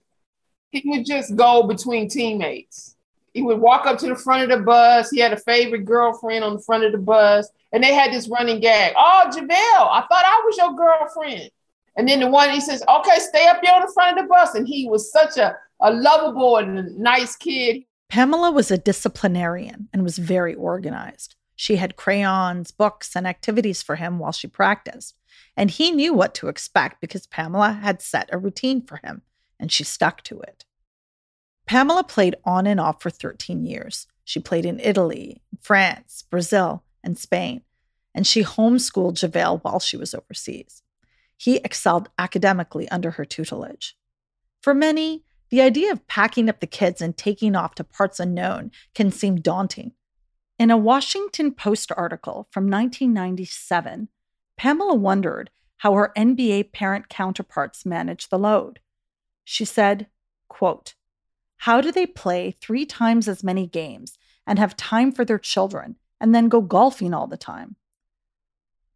he 0.71 0.83
would 0.87 1.05
just 1.05 1.35
go 1.35 1.65
between 1.65 2.09
teammates. 2.09 2.97
He 3.33 3.43
would 3.43 3.59
walk 3.59 3.87
up 3.87 3.99
to 3.99 4.09
the 4.09 4.17
front 4.17 4.43
of 4.43 4.59
the 4.59 4.65
bus. 4.65 5.11
He 5.11 5.21
had 5.21 5.33
a 5.33 5.37
favorite 5.37 5.85
girlfriend 5.85 6.45
on 6.45 6.55
the 6.57 6.63
front 6.63 6.85
of 6.85 6.93
the 6.93 6.99
bus, 6.99 7.49
and 7.73 7.83
they 7.83 7.95
had 7.95 8.13
this 8.13 8.29
running 8.29 8.61
gag. 8.61 8.95
Oh, 8.97 9.31
JaVale, 9.33 9.49
I 9.51 10.05
thought 10.09 10.25
I 10.25 10.43
was 10.45 10.57
your 10.57 10.75
girlfriend. 10.75 11.51
And 11.97 12.09
then 12.09 12.21
the 12.21 12.29
one 12.29 12.51
he 12.51 12.61
says, 12.61 12.83
okay, 12.89 13.19
stay 13.19 13.47
up 13.47 13.61
here 13.63 13.73
on 13.75 13.83
the 13.83 13.93
front 13.93 14.19
of 14.19 14.25
the 14.25 14.29
bus. 14.29 14.55
And 14.55 14.67
he 14.67 14.89
was 14.89 15.13
such 15.13 15.37
a, 15.37 15.57
a 15.81 15.93
lovable 15.93 16.57
and 16.57 16.99
nice 16.99 17.37
kid. 17.37 17.83
Pamela 18.09 18.51
was 18.51 18.71
a 18.71 18.79
disciplinarian 18.79 19.89
and 19.93 20.03
was 20.03 20.19
very 20.19 20.55
organized. 20.55 21.37
She 21.55 21.77
had 21.77 21.97
crayons, 21.97 22.71
books, 22.71 23.15
and 23.15 23.27
activities 23.27 23.83
for 23.83 23.97
him 23.97 24.19
while 24.19 24.33
she 24.33 24.49
practiced. 24.49 25.17
And 25.57 25.71
he 25.71 25.91
knew 25.91 26.15
what 26.15 26.35
to 26.37 26.49
expect 26.49 27.01
because 27.01 27.27
Pamela 27.27 27.73
had 27.73 28.01
set 28.01 28.31
a 28.33 28.39
routine 28.39 28.83
for 28.83 29.01
him, 29.05 29.23
and 29.59 29.71
she 29.71 29.85
stuck 29.85 30.23
to 30.25 30.41
it. 30.41 30.65
Pamela 31.71 32.03
played 32.03 32.35
on 32.45 32.67
and 32.67 32.81
off 32.81 33.01
for 33.01 33.11
13 33.11 33.65
years. 33.65 34.09
She 34.25 34.41
played 34.41 34.67
in 34.67 34.81
Italy, 34.81 35.41
France, 35.61 36.25
Brazil, 36.29 36.83
and 37.05 37.17
Spain, 37.17 37.63
and 38.13 38.27
she 38.27 38.43
homeschooled 38.43 39.15
JaVale 39.15 39.63
while 39.63 39.79
she 39.79 39.97
was 39.97 40.13
overseas. 40.13 40.83
He 41.37 41.59
excelled 41.59 42.09
academically 42.19 42.89
under 42.89 43.13
her 43.13 43.25
tutelage. 43.25 43.97
For 44.61 44.75
many, 44.75 45.23
the 45.51 45.61
idea 45.61 45.93
of 45.93 46.09
packing 46.09 46.49
up 46.49 46.59
the 46.59 46.67
kids 46.67 47.01
and 47.01 47.17
taking 47.17 47.55
off 47.55 47.77
to 47.77 47.85
parts 47.85 48.19
unknown 48.19 48.73
can 48.93 49.13
seem 49.13 49.37
daunting, 49.37 49.93
in 50.59 50.73
a 50.73 50.77
Washington 50.77 51.53
Post 51.53 51.93
article 51.97 52.49
from 52.51 52.65
1997, 52.65 54.09
Pamela 54.57 54.97
wondered 54.97 55.51
how 55.79 55.95
her 55.95 56.13
NBA 56.17 56.73
parent 56.73 57.09
counterparts 57.09 57.87
manage 57.87 58.29
the 58.29 58.41
load. 58.41 58.81
She 59.45 59.65
said, 59.65 60.09
quote, 60.49 60.95
How 61.65 61.83
do 61.83 61.93
they 61.93 62.07
play 62.07 62.57
three 62.63 62.87
times 62.87 63.29
as 63.29 63.45
many 63.45 63.67
games 63.67 64.17
and 64.47 64.59
have 64.59 64.79
time 64.79 65.13
for 65.13 65.27
their 65.27 65.39
children 65.39 65.97
and 66.19 66.35
then 66.35 66.49
go 66.49 66.63
golfing 66.63 67.13
all 67.13 67.27
the 67.27 67.37
time? 67.37 67.77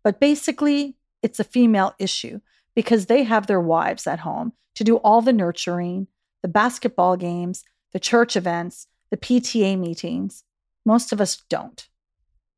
But 0.02 0.18
basically, 0.18 0.96
it's 1.22 1.38
a 1.38 1.44
female 1.44 1.94
issue 1.98 2.40
because 2.74 3.04
they 3.04 3.24
have 3.24 3.46
their 3.46 3.60
wives 3.60 4.06
at 4.06 4.20
home 4.20 4.54
to 4.76 4.84
do 4.84 4.96
all 4.96 5.20
the 5.20 5.32
nurturing, 5.32 6.06
the 6.40 6.48
basketball 6.48 7.18
games, 7.18 7.64
the 7.92 8.00
church 8.00 8.34
events, 8.34 8.86
the 9.10 9.18
PTA 9.18 9.78
meetings, 9.78 10.44
most 10.86 11.12
of 11.12 11.20
us 11.20 11.42
don't. 11.50 11.86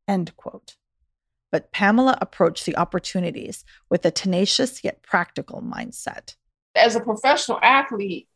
End 0.06 0.36
quote. 0.36 0.76
But 1.50 1.72
Pamela 1.72 2.16
approached 2.20 2.64
the 2.64 2.76
opportunities 2.76 3.64
with 3.90 4.06
a 4.06 4.12
tenacious 4.12 4.84
yet 4.84 5.02
practical 5.02 5.62
mindset. 5.62 6.36
As 6.76 6.94
a 6.94 7.00
professional 7.00 7.58
athlete, 7.60 8.28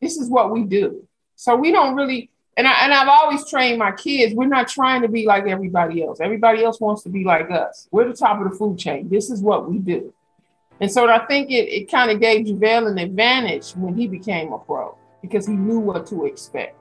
this 0.00 0.16
is 0.16 0.28
what 0.28 0.50
we 0.50 0.64
do. 0.64 1.06
So 1.36 1.56
we 1.56 1.72
don't 1.72 1.94
really, 1.94 2.30
and, 2.56 2.66
I, 2.66 2.84
and 2.84 2.92
I've 2.92 3.08
always 3.08 3.48
trained 3.48 3.78
my 3.78 3.92
kids, 3.92 4.34
we're 4.34 4.46
not 4.46 4.68
trying 4.68 5.02
to 5.02 5.08
be 5.08 5.26
like 5.26 5.46
everybody 5.46 6.02
else. 6.02 6.20
Everybody 6.20 6.64
else 6.64 6.80
wants 6.80 7.02
to 7.04 7.08
be 7.08 7.24
like 7.24 7.50
us. 7.50 7.88
We're 7.90 8.08
the 8.08 8.14
top 8.14 8.40
of 8.40 8.50
the 8.50 8.56
food 8.56 8.78
chain. 8.78 9.08
This 9.08 9.30
is 9.30 9.40
what 9.40 9.70
we 9.70 9.78
do. 9.78 10.12
And 10.80 10.90
so 10.90 11.08
I 11.08 11.26
think 11.26 11.50
it, 11.50 11.68
it 11.68 11.90
kind 11.90 12.10
of 12.10 12.20
gave 12.20 12.46
JaVale 12.46 12.90
an 12.90 12.98
advantage 12.98 13.72
when 13.72 13.94
he 13.94 14.06
became 14.06 14.52
a 14.52 14.58
pro 14.58 14.96
because 15.20 15.46
he 15.46 15.52
knew 15.52 15.78
what 15.78 16.06
to 16.06 16.24
expect. 16.24 16.76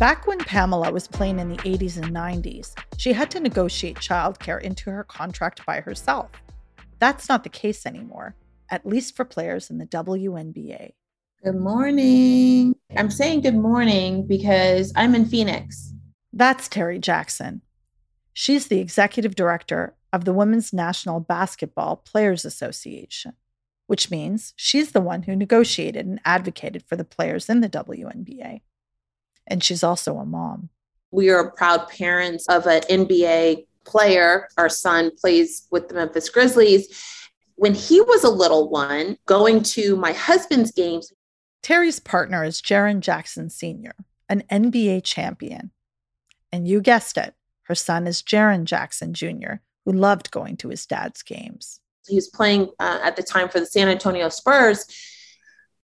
Back 0.00 0.26
when 0.26 0.38
Pamela 0.38 0.90
was 0.90 1.06
playing 1.06 1.40
in 1.40 1.50
the 1.50 1.58
80s 1.58 1.98
and 1.98 2.16
90s, 2.16 2.72
she 2.96 3.12
had 3.12 3.30
to 3.32 3.38
negotiate 3.38 3.96
childcare 3.96 4.58
into 4.58 4.90
her 4.90 5.04
contract 5.04 5.66
by 5.66 5.80
herself. 5.82 6.30
That's 7.00 7.28
not 7.28 7.44
the 7.44 7.50
case 7.50 7.84
anymore, 7.84 8.34
at 8.70 8.86
least 8.86 9.14
for 9.14 9.26
players 9.26 9.68
in 9.68 9.76
the 9.76 9.84
WNBA. 9.84 10.92
Good 11.44 11.54
morning. 11.54 12.76
I'm 12.96 13.10
saying 13.10 13.42
good 13.42 13.56
morning 13.56 14.26
because 14.26 14.90
I'm 14.96 15.14
in 15.14 15.26
Phoenix. 15.26 15.92
That's 16.32 16.66
Terri 16.66 16.98
Jackson. 16.98 17.60
She's 18.32 18.68
the 18.68 18.80
executive 18.80 19.34
director 19.34 19.94
of 20.14 20.24
the 20.24 20.32
Women's 20.32 20.72
National 20.72 21.20
Basketball 21.20 21.96
Players 21.96 22.46
Association, 22.46 23.34
which 23.86 24.10
means 24.10 24.54
she's 24.56 24.92
the 24.92 25.02
one 25.02 25.24
who 25.24 25.36
negotiated 25.36 26.06
and 26.06 26.20
advocated 26.24 26.84
for 26.88 26.96
the 26.96 27.04
players 27.04 27.50
in 27.50 27.60
the 27.60 27.68
WNBA 27.68 28.62
and 29.50 29.62
she's 29.62 29.82
also 29.82 30.16
a 30.16 30.24
mom. 30.24 30.70
We 31.10 31.28
are 31.28 31.50
proud 31.50 31.88
parents 31.88 32.46
of 32.48 32.66
an 32.66 32.82
NBA 32.82 33.66
player. 33.84 34.48
Our 34.56 34.68
son 34.68 35.10
plays 35.20 35.66
with 35.70 35.88
the 35.88 35.94
Memphis 35.94 36.30
Grizzlies. 36.30 36.88
When 37.56 37.74
he 37.74 38.00
was 38.00 38.24
a 38.24 38.30
little 38.30 38.70
one, 38.70 39.18
going 39.26 39.62
to 39.64 39.96
my 39.96 40.12
husband's 40.12 40.70
games. 40.70 41.12
Terri's 41.62 41.98
partner 41.98 42.44
is 42.44 42.62
Jaren 42.62 43.00
Jackson 43.00 43.50
Sr., 43.50 43.94
an 44.28 44.44
NBA 44.50 45.04
champion. 45.04 45.72
And 46.52 46.66
you 46.66 46.80
guessed 46.80 47.18
it, 47.18 47.34
her 47.64 47.74
son 47.74 48.06
is 48.06 48.22
Jaren 48.22 48.64
Jackson 48.64 49.12
Jr., 49.12 49.56
who 49.84 49.92
loved 49.92 50.30
going 50.30 50.56
to 50.58 50.68
his 50.68 50.86
dad's 50.86 51.22
games. 51.22 51.80
He 52.08 52.14
was 52.14 52.28
playing 52.28 52.70
uh, 52.78 53.00
at 53.02 53.16
the 53.16 53.22
time 53.22 53.48
for 53.48 53.60
the 53.60 53.66
San 53.66 53.88
Antonio 53.88 54.28
Spurs. 54.30 54.86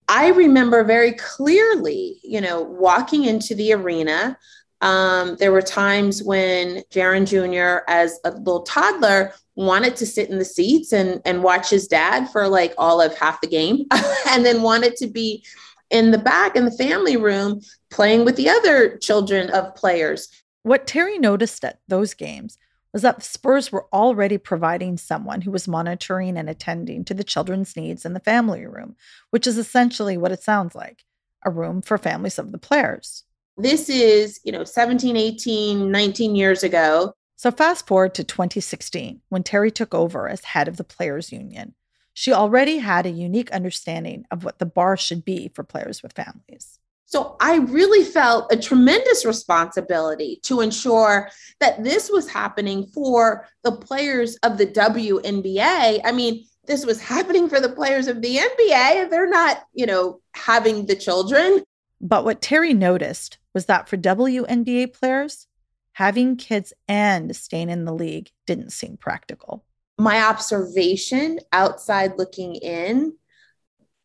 I 0.08 0.30
remember 0.30 0.84
very 0.84 1.14
clearly, 1.14 2.20
you 2.24 2.42
know, 2.42 2.62
walking 2.62 3.26
into 3.26 3.56
the 3.56 3.74
arena. 3.74 4.38
Um, 4.82 5.38
there 5.38 5.52
were 5.52 5.62
times 5.62 6.22
when 6.22 6.84
Jaren 6.92 7.26
Jr., 7.26 7.84
as 7.88 8.20
a 8.26 8.32
little 8.32 8.64
toddler, 8.64 9.34
wanted 9.56 9.96
to 9.98 10.06
sit 10.06 10.30
in 10.30 10.40
the 10.40 10.46
seats 10.46 10.92
and, 10.92 11.22
and 11.26 11.44
watch 11.44 11.70
his 11.70 11.88
dad 11.88 12.30
for 12.30 12.48
like 12.48 12.74
all 12.78 13.00
of 13.00 13.18
half 13.18 13.40
the 13.42 13.48
game, 13.48 13.86
and 14.30 14.46
then 14.46 14.62
wanted 14.62 14.96
to 14.98 15.08
be 15.08 15.44
in 15.90 16.12
the 16.12 16.18
back 16.18 16.56
in 16.56 16.66
the 16.66 16.72
family 16.72 17.18
room 17.18 17.62
playing 17.90 18.26
with 18.26 18.36
the 18.36 18.50
other 18.50 18.98
children 18.98 19.50
of 19.52 19.76
players. 19.76 20.28
What 20.64 20.88
Terri 20.88 21.20
noticed 21.20 21.64
at 21.64 21.80
those 21.88 22.14
games 22.14 22.58
was 22.94 23.02
that 23.02 23.18
the 23.18 23.26
Spurs 23.26 23.72
were 23.72 23.88
already 23.92 24.38
providing 24.38 24.98
someone 24.98 25.42
who 25.42 25.52
was 25.52 25.68
monitoring 25.68 26.38
and 26.38 26.50
attending 26.50 27.04
to 27.06 27.14
the 27.14 27.24
children's 27.24 27.76
needs 27.76 28.06
in 28.06 28.14
the 28.14 28.20
family 28.20 28.66
room, 28.66 28.96
which 29.32 29.48
is 29.48 29.58
essentially 29.58 30.16
what 30.16 30.32
it 30.32 30.44
sounds 30.44 30.76
like 30.76 31.04
a 31.44 31.50
room 31.50 31.82
for 31.82 31.98
families 31.98 32.40
of 32.40 32.52
the 32.52 32.58
players. 32.58 33.24
This 33.58 33.90
is, 33.90 34.40
you 34.44 34.52
know, 34.52 34.64
17, 34.64 35.18
18, 35.18 35.92
19 35.92 36.36
years 36.36 36.64
ago. 36.64 37.14
So 37.36 37.52
fast 37.52 37.88
forward 37.88 38.14
to 38.16 38.24
2016 38.24 39.22
when 39.30 39.44
Terri 39.44 39.74
took 39.74 39.94
over 39.94 40.30
as 40.30 40.44
head 40.46 40.68
of 40.68 40.78
the 40.78 40.84
Players 40.84 41.32
Union. 41.32 41.74
She 42.14 42.32
already 42.32 42.78
had 42.78 43.06
a 43.06 43.12
unique 43.12 43.52
understanding 43.52 44.24
of 44.32 44.44
what 44.44 44.60
the 44.60 44.66
bar 44.66 44.96
should 44.96 45.26
be 45.26 45.52
for 45.54 45.64
players 45.64 46.04
with 46.04 46.14
families. 46.14 46.80
So 47.14 47.36
I 47.40 47.58
really 47.58 48.04
felt 48.04 48.52
a 48.52 48.58
tremendous 48.58 49.24
responsibility 49.24 50.40
to 50.46 50.62
ensure 50.62 51.30
that 51.60 51.84
this 51.84 52.10
was 52.10 52.28
happening 52.28 52.88
for 52.88 53.48
the 53.64 53.72
players 53.72 54.36
of 54.38 54.58
the 54.58 54.66
WNBA. 54.66 56.02
I 56.04 56.12
mean, 56.12 56.44
this 56.66 56.88
was 56.88 57.00
happening 57.00 57.50
for 57.50 57.60
the 57.60 57.70
players 57.70 58.08
of 58.08 58.24
the 58.24 58.38
NBA. 58.38 59.12
They're 59.12 59.30
not, 59.30 59.62
you 59.76 59.86
know, 59.86 60.22
having 60.34 60.88
the 60.88 60.96
children. 60.96 61.64
But 62.02 62.26
what 62.26 62.42
Terri 62.42 62.76
noticed 62.76 63.38
was 63.54 63.68
that 63.68 63.88
for 63.88 63.96
WNBA 63.96 64.94
players, 64.94 65.46
having 65.92 66.36
kids 66.36 66.74
and 66.88 67.36
staying 67.36 67.70
in 67.70 67.86
the 67.86 67.94
league 67.94 68.32
didn't 68.48 68.72
seem 68.72 68.98
practical. 68.98 69.64
My 70.00 70.24
observation 70.24 71.38
outside 71.52 72.14
looking 72.18 72.56
in 72.56 73.14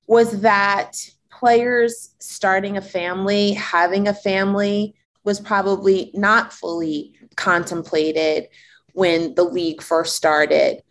was 0.07 0.42
that 0.42 0.94
players 1.38 2.14
starting 2.18 2.77
a 2.77 2.83
family, 2.83 3.53
having 3.53 4.09
a 4.09 4.14
family 4.14 4.94
was 5.24 5.40
probably 5.40 6.11
not 6.14 6.53
fully 6.53 7.14
contemplated 7.37 8.48
when 8.92 9.35
the 9.35 9.44
league 9.44 9.83
first 9.83 10.16
started. 10.16 10.83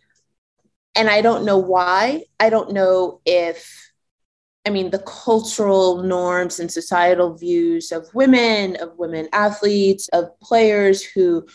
And 0.94 1.08
I 1.08 1.20
don't 1.20 1.44
know 1.44 1.58
why. 1.58 2.24
I 2.40 2.50
don't 2.50 2.72
know 2.72 3.20
if, 3.26 3.90
I 4.66 4.70
mean, 4.70 4.90
the 4.90 5.00
cultural 5.00 6.02
norms 6.02 6.58
and 6.58 6.72
societal 6.72 7.34
views 7.34 7.92
of 7.92 8.08
women, 8.14 8.76
of 8.76 8.96
women 8.96 9.28
athletes, 9.32 10.08
of 10.08 10.38
players 10.40 11.02
who 11.02 11.46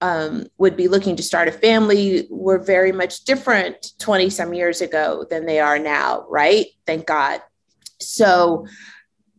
um, 0.00 0.46
would 0.58 0.76
be 0.76 0.88
looking 0.88 1.14
to 1.16 1.22
start 1.22 1.48
a 1.48 1.52
family 1.52 2.26
were 2.28 2.58
very 2.58 2.90
much 2.90 3.24
different 3.24 3.92
20 4.00 4.30
some 4.30 4.52
years 4.52 4.80
ago 4.80 5.24
than 5.30 5.46
they 5.46 5.60
are 5.60 5.78
now, 5.78 6.26
right? 6.28 6.66
Thank 6.86 7.06
God. 7.06 7.40
So, 8.08 8.66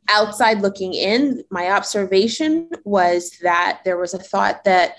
outside 0.09 0.61
looking 0.61 0.93
in, 0.93 1.43
my 1.49 1.71
observation 1.71 2.69
was 2.83 3.37
that 3.41 3.81
there 3.85 3.97
was 3.97 4.13
a 4.13 4.19
thought 4.19 4.63
that 4.65 4.97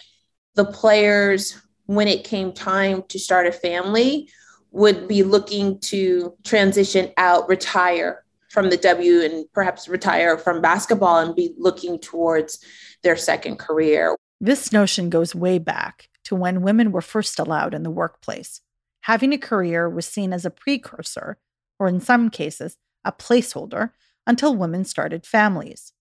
the 0.55 0.65
players, 0.65 1.61
when 1.87 2.09
it 2.09 2.25
came 2.25 2.53
time 2.53 3.03
to 3.09 3.19
start 3.19 3.47
a 3.47 3.53
family, 3.53 4.31
would 4.71 5.07
be 5.07 5.23
looking 5.23 5.79
to 5.81 6.35
transition 6.43 7.13
out, 7.17 7.49
retire 7.49 8.25
from 8.49 8.71
the 8.71 8.77
W 8.77 9.21
and 9.21 9.45
perhaps 9.53 9.89
retire 9.89 10.39
from 10.39 10.63
basketball 10.63 11.19
and 11.19 11.35
be 11.35 11.53
looking 11.59 11.99
towards 11.99 12.59
their 13.03 13.17
second 13.17 13.59
career. 13.59 14.17
This 14.41 14.73
notion 14.73 15.11
goes 15.11 15.35
way 15.35 15.59
back 15.59 16.09
to 16.25 16.35
when 16.35 16.63
women 16.63 16.93
were 16.93 17.01
first 17.01 17.39
allowed 17.39 17.75
in 17.75 17.83
the 17.83 17.91
workplace. 17.91 18.61
Having 19.03 19.33
a 19.33 19.39
career 19.39 19.89
was 19.89 20.07
seen 20.07 20.33
as 20.33 20.45
a 20.45 20.51
precursor, 20.51 21.39
or 21.79 21.89
in 21.89 22.01
some 22.01 22.31
cases, 22.31 22.77
a 23.05 23.13
placeholder 23.13 23.91
until 24.27 24.57
women 24.57 24.85
started 24.85 25.27
families. 25.27 25.93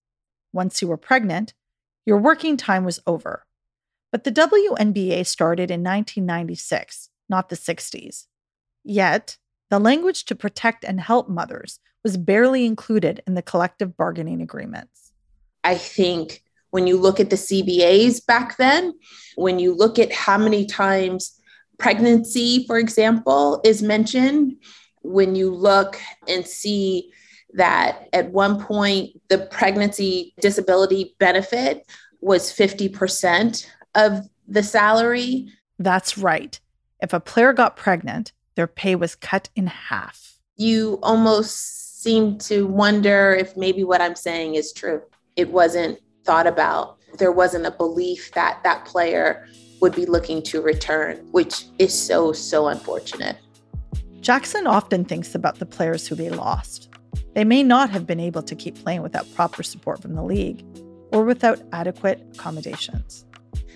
Once 0.52 0.80
you 0.80 0.88
were 0.88 0.96
pregnant, 0.96 1.54
your 2.06 2.18
working 2.18 2.56
time 2.56 2.84
was 2.84 3.00
over. 3.06 3.46
But 4.12 4.24
the 4.24 4.32
WNBA 4.32 5.26
started 5.26 5.70
in 5.70 5.82
1996, 5.82 7.10
not 7.28 7.48
the 7.48 7.56
60s. 7.56 8.26
Yet, 8.84 9.38
the 9.70 9.78
language 9.78 10.24
to 10.26 10.34
protect 10.34 10.84
and 10.84 11.00
help 11.00 11.28
mothers 11.28 11.80
was 12.04 12.16
barely 12.16 12.66
included 12.66 13.22
in 13.26 13.34
the 13.34 13.42
collective 13.42 13.96
bargaining 13.96 14.40
agreements. 14.40 15.12
I 15.64 15.76
think 15.76 16.42
when 16.70 16.86
you 16.86 16.98
look 16.98 17.18
at 17.18 17.30
the 17.30 17.36
CBAs 17.36 18.24
back 18.24 18.56
then, 18.56 18.92
when 19.36 19.58
you 19.58 19.74
look 19.74 19.98
at 19.98 20.12
how 20.12 20.36
many 20.36 20.66
times 20.66 21.40
pregnancy, 21.78 22.64
for 22.66 22.78
example, 22.78 23.60
is 23.64 23.82
mentioned, 23.82 24.56
when 25.04 25.36
you 25.36 25.54
look 25.54 26.00
and 26.26 26.46
see 26.46 27.12
that 27.52 28.08
at 28.12 28.30
one 28.30 28.60
point 28.60 29.20
the 29.28 29.38
pregnancy 29.38 30.34
disability 30.40 31.14
benefit 31.20 31.86
was 32.20 32.50
50% 32.50 33.66
of 33.94 34.28
the 34.48 34.62
salary. 34.62 35.48
That's 35.78 36.18
right. 36.18 36.58
If 37.00 37.12
a 37.12 37.20
player 37.20 37.52
got 37.52 37.76
pregnant, 37.76 38.32
their 38.56 38.66
pay 38.66 38.94
was 38.96 39.14
cut 39.14 39.50
in 39.54 39.66
half. 39.66 40.38
You 40.56 40.98
almost 41.02 42.02
seem 42.02 42.38
to 42.38 42.66
wonder 42.66 43.34
if 43.34 43.56
maybe 43.56 43.84
what 43.84 44.00
I'm 44.00 44.16
saying 44.16 44.54
is 44.54 44.72
true. 44.72 45.02
It 45.36 45.50
wasn't 45.50 45.98
thought 46.24 46.46
about. 46.46 46.98
There 47.18 47.32
wasn't 47.32 47.66
a 47.66 47.70
belief 47.70 48.32
that 48.32 48.60
that 48.64 48.84
player 48.84 49.46
would 49.80 49.94
be 49.94 50.06
looking 50.06 50.42
to 50.44 50.62
return, 50.62 51.16
which 51.32 51.66
is 51.78 51.92
so, 51.92 52.32
so 52.32 52.68
unfortunate. 52.68 53.36
Jackson 54.24 54.66
often 54.66 55.04
thinks 55.04 55.34
about 55.34 55.58
the 55.58 55.66
players 55.66 56.08
who 56.08 56.14
they 56.14 56.30
lost. 56.30 56.88
They 57.34 57.44
may 57.44 57.62
not 57.62 57.90
have 57.90 58.06
been 58.06 58.20
able 58.20 58.42
to 58.44 58.56
keep 58.56 58.74
playing 58.74 59.02
without 59.02 59.26
proper 59.34 59.62
support 59.62 60.00
from 60.00 60.14
the 60.14 60.22
league 60.22 60.64
or 61.12 61.24
without 61.24 61.60
adequate 61.74 62.26
accommodations. 62.32 63.26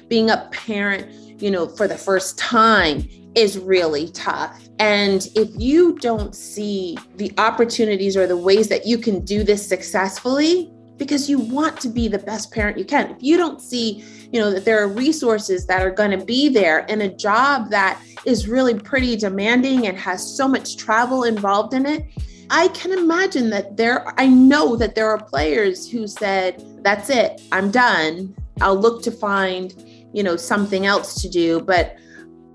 Being 0.08 0.30
a 0.30 0.48
parent, 0.50 1.12
you 1.42 1.50
know, 1.50 1.68
for 1.68 1.86
the 1.86 1.98
first 1.98 2.38
time 2.38 3.06
is 3.34 3.58
really 3.58 4.08
tough. 4.12 4.58
And 4.78 5.28
if 5.34 5.50
you 5.54 5.98
don't 5.98 6.34
see 6.34 6.96
the 7.16 7.30
opportunities 7.36 8.16
or 8.16 8.26
the 8.26 8.38
ways 8.38 8.68
that 8.68 8.86
you 8.86 8.96
can 8.96 9.22
do 9.26 9.44
this 9.44 9.68
successfully, 9.68 10.72
because 10.98 11.30
you 11.30 11.38
want 11.38 11.80
to 11.80 11.88
be 11.88 12.08
the 12.08 12.18
best 12.18 12.52
parent 12.52 12.76
you 12.76 12.84
can. 12.84 13.10
If 13.10 13.18
you 13.20 13.36
don't 13.36 13.62
see, 13.62 14.04
you 14.32 14.40
know, 14.40 14.50
that 14.50 14.64
there 14.64 14.82
are 14.82 14.88
resources 14.88 15.66
that 15.66 15.82
are 15.82 15.90
going 15.90 16.10
to 16.10 16.24
be 16.24 16.48
there 16.48 16.80
in 16.86 17.00
a 17.02 17.14
job 17.14 17.70
that 17.70 18.02
is 18.26 18.48
really 18.48 18.74
pretty 18.74 19.16
demanding 19.16 19.86
and 19.86 19.96
has 19.96 20.36
so 20.36 20.46
much 20.46 20.76
travel 20.76 21.24
involved 21.24 21.72
in 21.72 21.86
it, 21.86 22.06
I 22.50 22.68
can 22.68 22.92
imagine 22.92 23.50
that 23.50 23.76
there, 23.76 24.12
I 24.18 24.26
know 24.26 24.76
that 24.76 24.94
there 24.94 25.08
are 25.08 25.22
players 25.22 25.90
who 25.90 26.06
said, 26.06 26.62
that's 26.82 27.10
it, 27.10 27.40
I'm 27.52 27.70
done. 27.70 28.34
I'll 28.60 28.78
look 28.78 29.02
to 29.04 29.10
find, 29.10 29.74
you 30.12 30.22
know, 30.22 30.36
something 30.36 30.86
else 30.86 31.20
to 31.22 31.28
do. 31.28 31.60
But 31.60 31.96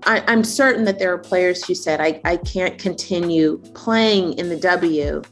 I, 0.04 0.22
am 0.30 0.44
certain 0.44 0.84
that 0.84 0.98
there 0.98 1.12
are 1.12 1.18
players 1.18 1.64
who 1.64 1.74
said, 1.74 2.00
I, 2.00 2.20
I 2.24 2.36
can't 2.38 2.78
continue 2.78 3.58
playing 3.74 4.34
in 4.34 4.48
the 4.48 4.56
W 4.56 5.22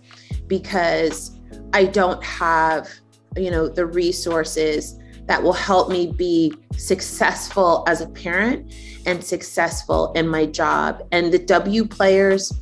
because 0.46 1.38
I 1.72 1.85
don't 1.85 2.22
have 2.22 2.88
you 3.37 3.51
know 3.51 3.68
the 3.68 3.87
resources 3.87 4.99
that 5.27 5.42
will 5.42 5.53
help 5.53 5.88
me 5.88 6.12
be 6.12 6.53
successful 6.77 7.85
as 7.87 8.01
a 8.01 8.09
parent 8.09 8.75
and 9.07 9.23
successful 9.23 10.12
in 10.14 10.27
my 10.27 10.45
job. 10.47 11.07
And 11.12 11.33
the 11.33 11.38
w 11.38 11.85
players 11.85 12.53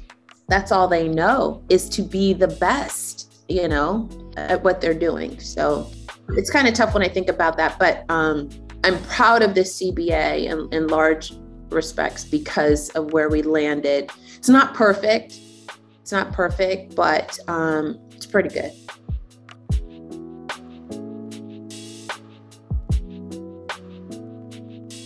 that's 0.48 0.72
all 0.72 0.88
they 0.88 1.06
know 1.09 1.62
is 1.68 1.88
to 1.88 2.02
be 2.02 2.33
the 2.33 2.48
best 2.48 3.44
you 3.48 3.68
know 3.68 4.09
at 4.37 4.62
what 4.62 4.80
they're 4.80 4.94
doing. 4.94 5.38
So 5.40 5.90
it's 6.37 6.50
kind 6.50 6.68
of 6.68 6.74
tough 6.74 6.94
when 6.94 7.02
i 7.02 7.09
think 7.09 7.28
about 7.28 7.56
that 7.56 7.78
but 7.78 8.04
um, 8.09 8.48
i'm 8.85 9.00
proud 9.04 9.42
of 9.42 9.54
the 9.54 9.62
cba 9.62 10.44
in, 10.44 10.68
in 10.72 10.87
large 10.87 11.33
respects 11.70 12.24
because 12.24 12.88
of 12.90 13.12
where 13.12 13.28
we 13.28 13.42
landed. 13.42 14.11
It's 14.37 14.48
not 14.48 14.74
perfect. 14.74 15.38
It's 16.00 16.12
not 16.12 16.33
perfect 16.33 16.94
but 16.94 17.38
um, 17.48 18.00
it's 18.11 18.26
pretty 18.26 18.48
good 18.48 18.72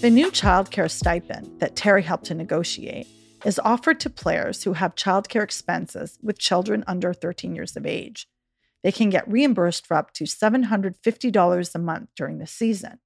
The 0.05 0.11
new 0.11 0.31
childcare 0.31 0.91
stipend 0.91 1.61
that 1.61 1.77
Terri 1.77 2.03
helped 2.03 2.27
to 2.27 2.35
negotiate 2.35 3.07
is 3.43 3.59
offered 3.59 4.01
to 4.01 4.11
players 4.11 4.63
who 4.63 4.75
have 4.75 4.95
childcare 4.97 5.43
expenses 5.43 6.19
with 6.23 6.39
children 6.39 6.85
under 6.87 7.15
13 7.15 7.57
years 7.57 7.75
of 7.75 7.87
age. 7.87 8.29
They 8.83 8.93
can 8.93 9.09
get 9.09 9.27
reimbursed 9.27 9.87
for 9.87 9.97
up 9.97 10.13
to 10.13 10.25
$750 10.25 11.75
a 11.75 11.79
month 11.79 12.11
during 12.15 12.37
the 12.37 12.47
season. 12.47 12.99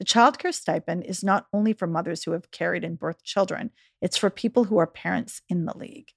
The 0.00 0.04
childcare 0.04 0.52
stipend 0.52 1.04
is 1.04 1.22
not 1.22 1.46
only 1.52 1.72
for 1.72 1.86
mothers 1.86 2.24
who 2.24 2.32
have 2.32 2.50
carried 2.50 2.82
and 2.82 2.98
birthed 2.98 3.22
children, 3.22 3.70
it's 4.02 4.16
for 4.16 4.28
people 4.28 4.64
who 4.64 4.78
are 4.78 4.88
parents 4.88 5.42
in 5.48 5.66
the 5.66 5.78
league. 5.78 6.10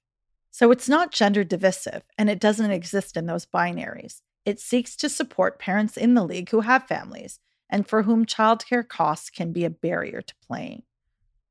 So 0.50 0.72
it's 0.72 0.88
not 0.88 1.12
gender 1.12 1.44
divisive, 1.44 2.02
and 2.18 2.28
it 2.28 2.40
doesn't 2.40 2.72
exist 2.72 3.16
in 3.16 3.26
those 3.26 3.46
binaries. 3.46 4.20
It 4.44 4.58
seeks 4.58 4.96
to 4.96 5.08
support 5.08 5.60
parents 5.60 5.96
in 5.96 6.14
the 6.14 6.24
league 6.24 6.50
who 6.50 6.62
have 6.62 6.88
families 6.88 7.38
and 7.70 7.86
for 7.86 8.02
whom 8.02 8.26
childcare 8.26 8.86
costs 8.86 9.30
can 9.30 9.52
be 9.52 9.64
a 9.64 9.70
barrier 9.70 10.22
to 10.22 10.34
playing. 10.46 10.82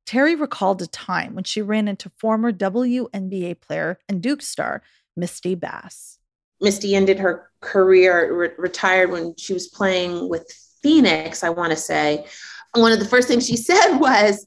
Terri 0.06 0.38
recalled 0.38 0.82
a 0.82 0.86
time 0.86 1.34
when 1.34 1.44
she 1.44 1.62
ran 1.62 1.88
into 1.88 2.10
former 2.18 2.52
WNBA 2.52 3.60
player 3.60 3.98
and 4.08 4.22
Duke 4.22 4.42
star 4.42 4.82
Mistie 5.18 5.58
Bass. 5.58 6.18
Mistie 6.62 6.94
ended 6.94 7.18
her 7.18 7.50
career, 7.60 8.34
re- 8.34 8.50
retired 8.58 9.10
when 9.10 9.34
she 9.36 9.52
was 9.52 9.68
playing 9.68 10.28
with 10.28 10.50
Phoenix, 10.82 11.42
I 11.42 11.50
want 11.50 11.70
to 11.70 11.76
say. 11.76 12.26
One 12.74 12.92
of 12.92 12.98
the 12.98 13.08
first 13.08 13.28
things 13.28 13.46
she 13.46 13.56
said 13.70 13.96
was, 13.98 14.46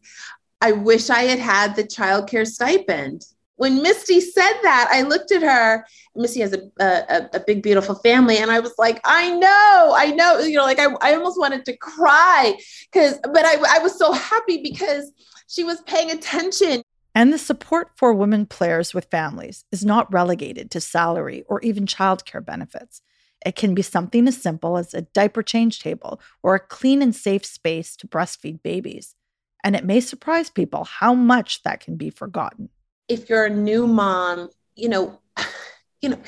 I 0.61 0.71
wish 0.71 1.09
I 1.09 1.23
had 1.23 1.39
had 1.39 1.75
the 1.75 1.83
childcare 1.83 2.47
stipend. 2.47 3.23
When 3.57 3.83
Mistie 3.83 4.21
said 4.21 4.53
that, 4.61 4.89
I 4.91 5.01
looked 5.01 5.31
at 5.31 5.41
her. 5.41 5.85
Mistie 6.15 6.41
has 6.41 6.53
a, 6.53 6.61
a, 6.79 7.29
a 7.37 7.39
big, 7.39 7.61
beautiful 7.61 7.95
family. 7.95 8.37
And 8.37 8.51
I 8.51 8.59
was 8.59 8.73
like, 8.77 9.01
I 9.03 9.31
know, 9.31 9.93
I 9.95 10.13
know, 10.15 10.39
you 10.39 10.57
know, 10.57 10.63
like 10.63 10.79
I, 10.79 10.87
I 11.01 11.15
almost 11.15 11.39
wanted 11.39 11.65
to 11.65 11.75
cry 11.75 12.57
because, 12.91 13.19
but 13.23 13.45
I, 13.45 13.55
I 13.75 13.79
was 13.79 13.97
so 13.97 14.11
happy 14.13 14.61
because 14.61 15.11
she 15.47 15.63
was 15.63 15.81
paying 15.81 16.11
attention. 16.11 16.83
And 17.15 17.33
the 17.33 17.39
support 17.39 17.89
for 17.95 18.13
women 18.13 18.45
players 18.45 18.93
with 18.93 19.09
families 19.09 19.65
is 19.71 19.83
not 19.83 20.11
relegated 20.13 20.69
to 20.71 20.79
salary 20.79 21.43
or 21.47 21.59
even 21.61 21.87
childcare 21.87 22.45
benefits. 22.45 23.01
It 23.43 23.55
can 23.55 23.73
be 23.73 23.81
something 23.81 24.27
as 24.27 24.39
simple 24.39 24.77
as 24.77 24.93
a 24.93 25.01
diaper 25.01 25.41
change 25.41 25.79
table 25.79 26.21
or 26.43 26.53
a 26.53 26.59
clean 26.59 27.01
and 27.01 27.15
safe 27.15 27.43
space 27.43 27.95
to 27.97 28.07
breastfeed 28.07 28.61
babies. 28.61 29.15
And 29.63 29.75
it 29.75 29.83
may 29.83 29.99
surprise 29.99 30.51
people 30.51 30.83
how 30.83 31.15
much 31.15 31.63
that 31.63 31.79
can 31.79 31.95
be 31.95 32.11
forgotten. 32.11 32.69
If 33.07 33.29
you're 33.29 33.45
a 33.45 33.49
new 33.49 33.87
mom, 33.87 34.49
you 34.75 34.89
know, 34.89 35.19
you 36.01 36.09
know, 36.09 36.19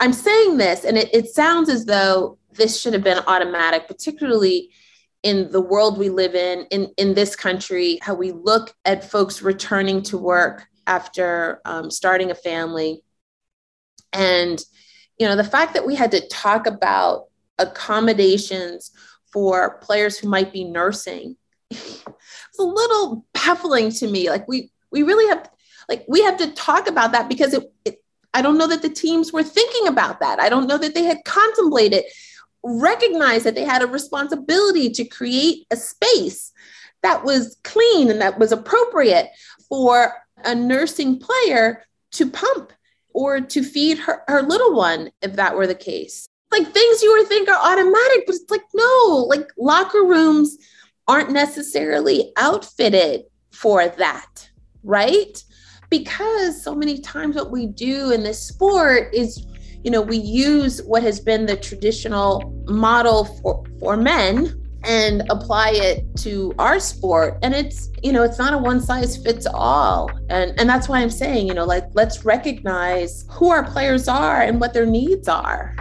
I'm 0.00 0.12
saying 0.12 0.56
this 0.56 0.84
and 0.84 0.96
it, 0.96 1.12
it 1.12 1.28
sounds 1.28 1.68
as 1.68 1.84
though 1.84 2.38
this 2.52 2.80
should 2.80 2.92
have 2.92 3.04
been 3.04 3.22
automatic, 3.26 3.86
particularly 3.88 4.70
in 5.22 5.50
the 5.50 5.60
world 5.60 5.98
we 5.98 6.10
live 6.10 6.34
in, 6.34 6.64
in, 6.70 6.92
in 6.96 7.14
this 7.14 7.34
country, 7.34 7.98
how 8.02 8.14
we 8.14 8.30
look 8.30 8.74
at 8.84 9.10
folks 9.10 9.42
returning 9.42 10.02
to 10.02 10.16
work 10.16 10.66
after 10.86 11.60
um, 11.64 11.90
starting 11.90 12.30
a 12.30 12.34
family. 12.34 13.02
And, 14.12 14.62
you 15.18 15.26
know, 15.26 15.36
the 15.36 15.44
fact 15.44 15.74
that 15.74 15.86
we 15.86 15.96
had 15.96 16.12
to 16.12 16.26
talk 16.28 16.66
about 16.66 17.24
accommodations 17.58 18.92
for 19.32 19.78
players 19.78 20.16
who 20.18 20.28
might 20.28 20.52
be 20.52 20.64
nursing 20.64 21.36
it's 21.70 22.58
a 22.58 22.62
little 22.62 23.26
baffling 23.34 23.90
to 23.92 24.08
me. 24.08 24.30
Like 24.30 24.48
we 24.48 24.70
we 24.90 25.02
really 25.02 25.28
have 25.28 25.50
like 25.88 26.04
we 26.08 26.22
have 26.22 26.36
to 26.38 26.52
talk 26.52 26.88
about 26.88 27.12
that 27.12 27.28
because 27.28 27.54
it, 27.54 27.72
it 27.84 28.02
I 28.34 28.42
don't 28.42 28.58
know 28.58 28.68
that 28.68 28.82
the 28.82 28.90
teams 28.90 29.32
were 29.32 29.42
thinking 29.42 29.88
about 29.88 30.20
that. 30.20 30.38
I 30.38 30.48
don't 30.48 30.66
know 30.66 30.78
that 30.78 30.94
they 30.94 31.04
had 31.04 31.24
contemplated 31.24 32.04
recognized 32.62 33.44
that 33.44 33.54
they 33.54 33.64
had 33.64 33.82
a 33.82 33.86
responsibility 33.86 34.90
to 34.90 35.04
create 35.04 35.66
a 35.70 35.76
space 35.76 36.52
that 37.02 37.24
was 37.24 37.56
clean 37.64 38.10
and 38.10 38.20
that 38.20 38.38
was 38.38 38.52
appropriate 38.52 39.28
for 39.68 40.12
a 40.44 40.54
nursing 40.54 41.18
player 41.18 41.84
to 42.12 42.28
pump 42.28 42.72
or 43.12 43.40
to 43.40 43.62
feed 43.62 43.98
her, 43.98 44.22
her 44.28 44.42
little 44.42 44.74
one, 44.74 45.10
if 45.22 45.34
that 45.34 45.56
were 45.56 45.66
the 45.66 45.74
case. 45.74 46.26
Like 46.50 46.66
things 46.66 47.02
you 47.02 47.12
would 47.12 47.28
think 47.28 47.48
are 47.48 47.72
automatic, 47.72 48.24
but 48.26 48.36
it's 48.36 48.50
like, 48.50 48.62
no, 48.74 49.26
like 49.28 49.48
locker 49.58 50.04
rooms 50.04 50.56
aren't 51.06 51.30
necessarily 51.30 52.32
outfitted 52.36 53.24
for 53.50 53.88
that, 53.88 54.50
right? 54.82 55.42
Because 55.90 56.62
so 56.62 56.74
many 56.74 56.98
times 56.98 57.36
what 57.36 57.50
we 57.50 57.66
do 57.66 58.10
in 58.10 58.22
this 58.22 58.42
sport 58.42 59.14
is 59.14 59.46
you 59.84 59.92
know, 59.92 60.02
we 60.02 60.16
use 60.16 60.82
what 60.82 61.02
has 61.02 61.20
been 61.20 61.46
the 61.46 61.56
traditional 61.56 62.52
model 62.66 63.24
for, 63.24 63.64
for 63.78 63.96
men 63.96 64.54
and 64.84 65.22
apply 65.30 65.70
it 65.70 66.04
to 66.16 66.52
our 66.58 66.80
sport. 66.80 67.38
And 67.42 67.54
it's 67.54 67.90
you 68.02 68.12
know 68.12 68.22
it's 68.22 68.38
not 68.38 68.52
a 68.52 68.58
one 68.58 68.80
size 68.80 69.16
fits 69.16 69.46
all 69.46 70.08
and 70.30 70.58
and 70.60 70.68
that's 70.70 70.88
why 70.88 71.00
i'm 71.00 71.10
saying 71.10 71.48
you 71.48 71.52
know 71.52 71.64
like 71.64 71.84
let's 71.94 72.24
recognize 72.24 73.26
who 73.28 73.48
our 73.48 73.64
players 73.64 74.06
are 74.06 74.42
and 74.42 74.60
what 74.60 74.72
their 74.72 74.86
needs 74.86 75.28
are. 75.28 75.74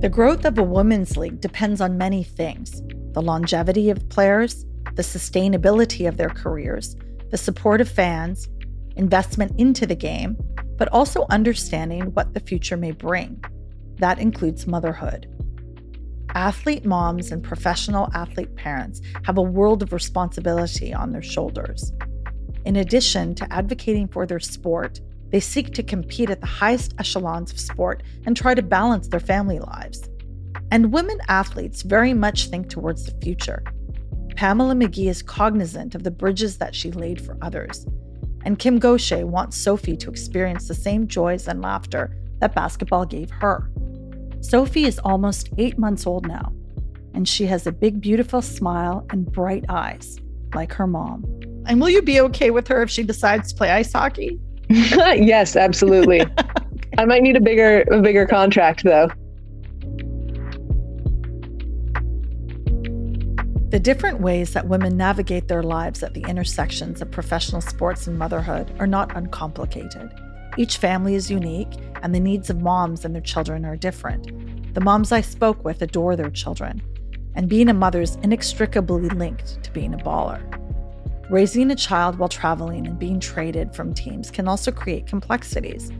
The 0.00 0.10
growth 0.10 0.44
of 0.44 0.58
a 0.58 0.62
women's 0.62 1.16
league 1.16 1.40
depends 1.40 1.80
on 1.80 1.98
many 1.98 2.22
things 2.22 2.82
the 3.16 3.22
longevity 3.22 3.88
of 3.88 4.06
players 4.10 4.66
the 4.94 5.02
sustainability 5.02 6.06
of 6.06 6.18
their 6.18 6.28
careers 6.28 6.96
the 7.30 7.36
support 7.36 7.80
of 7.80 7.88
fans, 7.88 8.48
investment 8.94 9.58
into 9.58 9.84
the 9.84 9.96
game, 9.96 10.36
but 10.76 10.88
also 10.92 11.26
understanding 11.30 12.02
what 12.14 12.34
the 12.34 12.40
future 12.40 12.76
may 12.76 12.92
bring. 12.92 13.42
That 13.96 14.20
includes 14.20 14.66
motherhood. 14.66 15.26
Athlete 16.34 16.84
moms 16.84 17.32
and 17.32 17.42
professional 17.42 18.08
athlete 18.14 18.54
parents 18.54 19.00
have 19.24 19.38
a 19.38 19.42
world 19.42 19.82
of 19.82 19.92
responsibility 19.92 20.94
on 20.94 21.10
their 21.10 21.22
shoulders. 21.22 21.92
In 22.64 22.76
addition 22.76 23.34
to 23.36 23.52
advocating 23.52 24.06
for 24.06 24.24
their 24.24 24.40
sport, 24.40 25.00
they 25.30 25.40
seek 25.40 25.72
to 25.74 25.82
compete 25.82 26.30
at 26.30 26.40
the 26.40 26.46
highest 26.46 26.94
echelons 26.98 27.50
of 27.50 27.58
sport 27.58 28.02
and 28.24 28.36
try 28.36 28.54
to 28.54 28.62
balance 28.62 29.08
their 29.08 29.18
family 29.18 29.58
lives. 29.58 30.08
And 30.70 30.92
women 30.92 31.18
athletes 31.28 31.82
very 31.82 32.12
much 32.12 32.48
think 32.48 32.68
towards 32.68 33.04
the 33.04 33.20
future. 33.22 33.62
Pamela 34.36 34.74
McGee 34.74 35.08
is 35.08 35.22
cognizant 35.22 35.94
of 35.94 36.02
the 36.02 36.10
bridges 36.10 36.58
that 36.58 36.74
she 36.74 36.90
laid 36.90 37.20
for 37.20 37.38
others. 37.40 37.86
And 38.44 38.58
Kim 38.58 38.78
Gaucher 38.78 39.26
wants 39.26 39.56
Sophie 39.56 39.96
to 39.96 40.10
experience 40.10 40.68
the 40.68 40.74
same 40.74 41.08
joys 41.08 41.48
and 41.48 41.62
laughter 41.62 42.16
that 42.40 42.54
basketball 42.54 43.06
gave 43.06 43.30
her. 43.30 43.70
Sophie 44.40 44.84
is 44.84 44.98
almost 45.00 45.48
eight 45.58 45.78
months 45.78 46.06
old 46.06 46.28
now, 46.28 46.52
and 47.14 47.26
she 47.26 47.46
has 47.46 47.66
a 47.66 47.72
big, 47.72 48.00
beautiful 48.00 48.42
smile 48.42 49.06
and 49.10 49.30
bright 49.32 49.64
eyes, 49.68 50.18
like 50.54 50.72
her 50.72 50.86
mom. 50.86 51.24
And 51.66 51.80
will 51.80 51.90
you 51.90 52.02
be 52.02 52.20
okay 52.20 52.50
with 52.50 52.68
her 52.68 52.82
if 52.82 52.90
she 52.90 53.02
decides 53.02 53.50
to 53.50 53.56
play 53.56 53.70
ice 53.70 53.92
hockey? 53.92 54.38
yes, 54.68 55.56
absolutely. 55.56 56.20
okay. 56.38 56.90
I 56.98 57.04
might 57.04 57.22
need 57.22 57.36
a 57.36 57.40
bigger, 57.40 57.82
a 57.90 58.00
bigger 58.00 58.26
contract 58.26 58.84
though. 58.84 59.10
The 63.70 63.80
different 63.80 64.20
ways 64.20 64.52
that 64.52 64.68
women 64.68 64.96
navigate 64.96 65.48
their 65.48 65.64
lives 65.64 66.04
at 66.04 66.14
the 66.14 66.22
intersections 66.22 67.02
of 67.02 67.10
professional 67.10 67.60
sports 67.60 68.06
and 68.06 68.16
motherhood 68.16 68.72
are 68.78 68.86
not 68.86 69.16
uncomplicated. 69.16 70.08
Each 70.56 70.76
family 70.76 71.16
is 71.16 71.32
unique, 71.32 71.72
and 72.00 72.14
the 72.14 72.20
needs 72.20 72.48
of 72.48 72.62
moms 72.62 73.04
and 73.04 73.12
their 73.12 73.22
children 73.22 73.64
are 73.64 73.74
different. 73.74 74.72
The 74.74 74.80
moms 74.80 75.10
I 75.10 75.20
spoke 75.20 75.64
with 75.64 75.82
adore 75.82 76.14
their 76.14 76.30
children, 76.30 76.80
and 77.34 77.48
being 77.48 77.68
a 77.68 77.74
mother 77.74 78.00
is 78.00 78.14
inextricably 78.22 79.08
linked 79.08 79.60
to 79.64 79.72
being 79.72 79.94
a 79.94 79.98
baller. 79.98 80.40
Raising 81.28 81.72
a 81.72 81.76
child 81.76 82.20
while 82.20 82.28
traveling 82.28 82.86
and 82.86 82.96
being 82.96 83.18
traded 83.18 83.74
from 83.74 83.94
teams 83.94 84.30
can 84.30 84.46
also 84.46 84.70
create 84.70 85.08
complexities. 85.08 85.90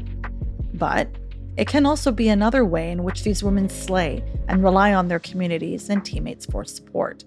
But 0.74 1.08
it 1.56 1.66
can 1.66 1.84
also 1.84 2.12
be 2.12 2.28
another 2.28 2.64
way 2.64 2.92
in 2.92 3.02
which 3.02 3.24
these 3.24 3.42
women 3.42 3.68
slay 3.68 4.22
and 4.46 4.62
rely 4.62 4.94
on 4.94 5.08
their 5.08 5.18
communities 5.18 5.90
and 5.90 6.04
teammates 6.04 6.46
for 6.46 6.64
support. 6.64 7.24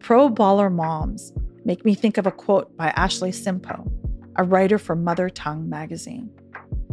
Pro 0.00 0.30
baller 0.30 0.72
moms 0.72 1.32
make 1.64 1.84
me 1.84 1.94
think 1.94 2.18
of 2.18 2.26
a 2.26 2.30
quote 2.30 2.74
by 2.76 2.88
Ashley 2.90 3.30
Simpo, 3.30 3.90
a 4.36 4.44
writer 4.44 4.78
for 4.78 4.96
Mother 4.96 5.28
Tongue 5.28 5.68
magazine. 5.68 6.30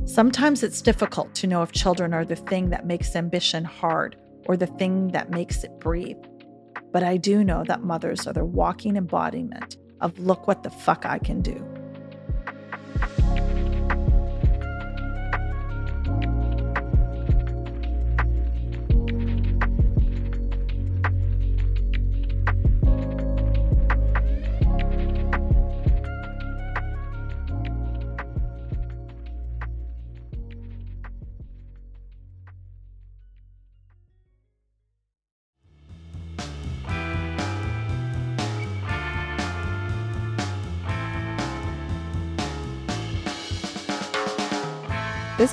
Sometimes 0.05 0.63
it's 0.63 0.81
difficult 0.81 1.33
to 1.35 1.47
know 1.47 1.63
if 1.63 1.71
children 1.71 2.13
are 2.13 2.25
the 2.25 2.35
thing 2.35 2.69
that 2.69 2.85
makes 2.85 3.15
ambition 3.15 3.63
hard 3.63 4.17
or 4.47 4.57
the 4.57 4.67
thing 4.67 5.07
that 5.09 5.31
makes 5.31 5.63
it 5.63 5.79
breathe. 5.79 6.23
But 6.91 7.03
I 7.03 7.17
do 7.17 7.43
know 7.43 7.63
that 7.65 7.83
mothers 7.83 8.27
are 8.27 8.33
the 8.33 8.45
walking 8.45 8.97
embodiment 8.97 9.77
of 10.01 10.19
look 10.19 10.47
what 10.47 10.63
the 10.63 10.69
fuck 10.69 11.05
I 11.05 11.19
can 11.19 11.41
do. 11.41 11.74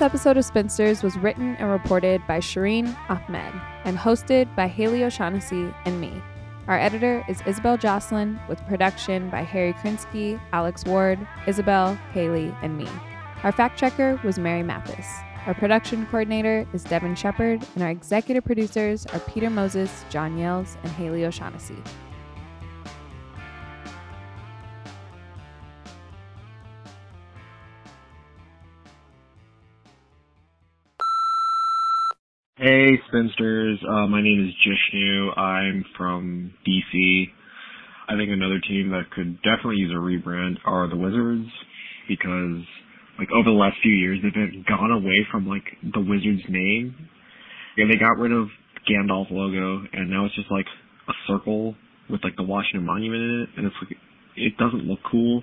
This 0.03 0.11
episode 0.11 0.36
of 0.36 0.44
Spinsters 0.44 1.05
was 1.05 1.16
written 1.18 1.55
and 1.61 1.70
reported 1.70 2.26
by 2.26 2.40
Shireen 2.40 2.92
Ahmed 3.09 3.55
and 3.84 3.96
hosted 3.96 4.53
by 4.57 4.66
Haley 4.66 5.05
O'Shaughnessy 5.05 5.72
and 5.84 6.00
me. 6.00 6.20
Our 6.66 6.76
editor 6.76 7.24
is 7.28 7.40
Isabel 7.46 7.76
Jocelyn, 7.76 8.40
with 8.48 8.66
production 8.66 9.30
by 9.30 9.42
Harry 9.42 9.72
Krinsky, 9.74 10.40
Alex 10.53 10.84
Ward, 10.84 11.24
Isabel, 11.46 11.94
Haley, 12.12 12.53
and 12.62 12.76
me. 12.76 12.88
Our 13.44 13.53
fact 13.53 13.78
checker 13.78 14.20
was 14.24 14.40
Mary 14.40 14.64
Mathis. 14.64 15.07
Our 15.46 15.55
production 15.55 16.05
coordinator 16.07 16.66
is 16.72 16.82
Devin 16.82 17.14
Shepard, 17.14 17.64
and 17.76 17.84
our 17.84 17.90
executive 17.90 18.44
producers 18.44 19.07
are 19.07 19.20
Peter 19.20 19.50
Moses, 19.50 20.05
John 20.11 20.36
Yales, 20.36 20.74
and 20.82 20.90
Haley 20.90 21.24
O'Shaughnessy. 21.24 21.80
Hey, 32.62 32.92
Spinsters. 33.08 33.80
Uh, 33.82 34.06
my 34.06 34.22
name 34.22 34.46
is 34.46 34.54
Jishnu. 34.62 35.36
I'm 35.36 35.84
from 35.98 36.54
DC. 36.64 37.24
I 38.08 38.14
think 38.14 38.30
another 38.30 38.60
team 38.60 38.90
that 38.90 39.10
could 39.10 39.42
definitely 39.42 39.78
use 39.78 39.90
a 39.90 39.98
rebrand 39.98 40.58
are 40.64 40.88
the 40.88 40.94
Wizards 40.94 41.50
because, 42.06 42.62
like, 43.18 43.26
over 43.34 43.50
the 43.50 43.58
last 43.58 43.78
few 43.82 43.90
years, 43.90 44.20
they've 44.22 44.32
been 44.32 44.64
gone 44.68 44.92
away 44.92 45.26
from, 45.32 45.48
like, 45.48 45.64
the 45.82 45.98
Wizards 45.98 46.46
name. 46.48 46.94
Yeah, 47.76 47.86
they 47.90 47.98
got 47.98 48.22
rid 48.22 48.30
of 48.30 48.46
Gandalf 48.88 49.32
logo, 49.32 49.82
and 49.92 50.08
now 50.08 50.26
it's 50.26 50.36
just, 50.36 50.52
like, 50.52 50.66
a 51.08 51.14
circle 51.26 51.74
with, 52.08 52.22
like, 52.22 52.36
the 52.36 52.44
Washington 52.44 52.86
Monument 52.86 53.22
in 53.24 53.40
it, 53.42 53.48
and 53.56 53.66
it's, 53.66 53.76
like, 53.82 53.98
it 54.36 54.56
doesn't 54.56 54.86
look 54.86 55.00
cool. 55.10 55.42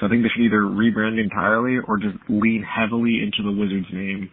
So 0.00 0.06
I 0.06 0.08
think 0.08 0.24
they 0.24 0.30
should 0.34 0.42
either 0.42 0.66
rebrand 0.66 1.22
entirely 1.22 1.78
or 1.78 1.96
just 1.96 2.18
lean 2.28 2.66
heavily 2.66 3.22
into 3.22 3.46
the 3.46 3.54
Wizards 3.54 3.86
name 3.92 4.32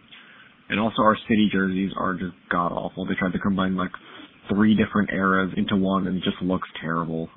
and 0.74 0.80
also 0.80 1.02
our 1.02 1.16
city 1.28 1.48
jerseys 1.52 1.92
are 1.96 2.14
just 2.14 2.34
god 2.50 2.72
awful. 2.72 3.06
They 3.06 3.14
tried 3.14 3.32
to 3.32 3.38
combine 3.38 3.76
like 3.76 3.92
three 4.52 4.74
different 4.74 5.10
eras 5.12 5.52
into 5.56 5.76
one 5.76 6.08
and 6.08 6.16
it 6.16 6.24
just 6.24 6.42
looks 6.42 6.68
terrible. 6.80 7.28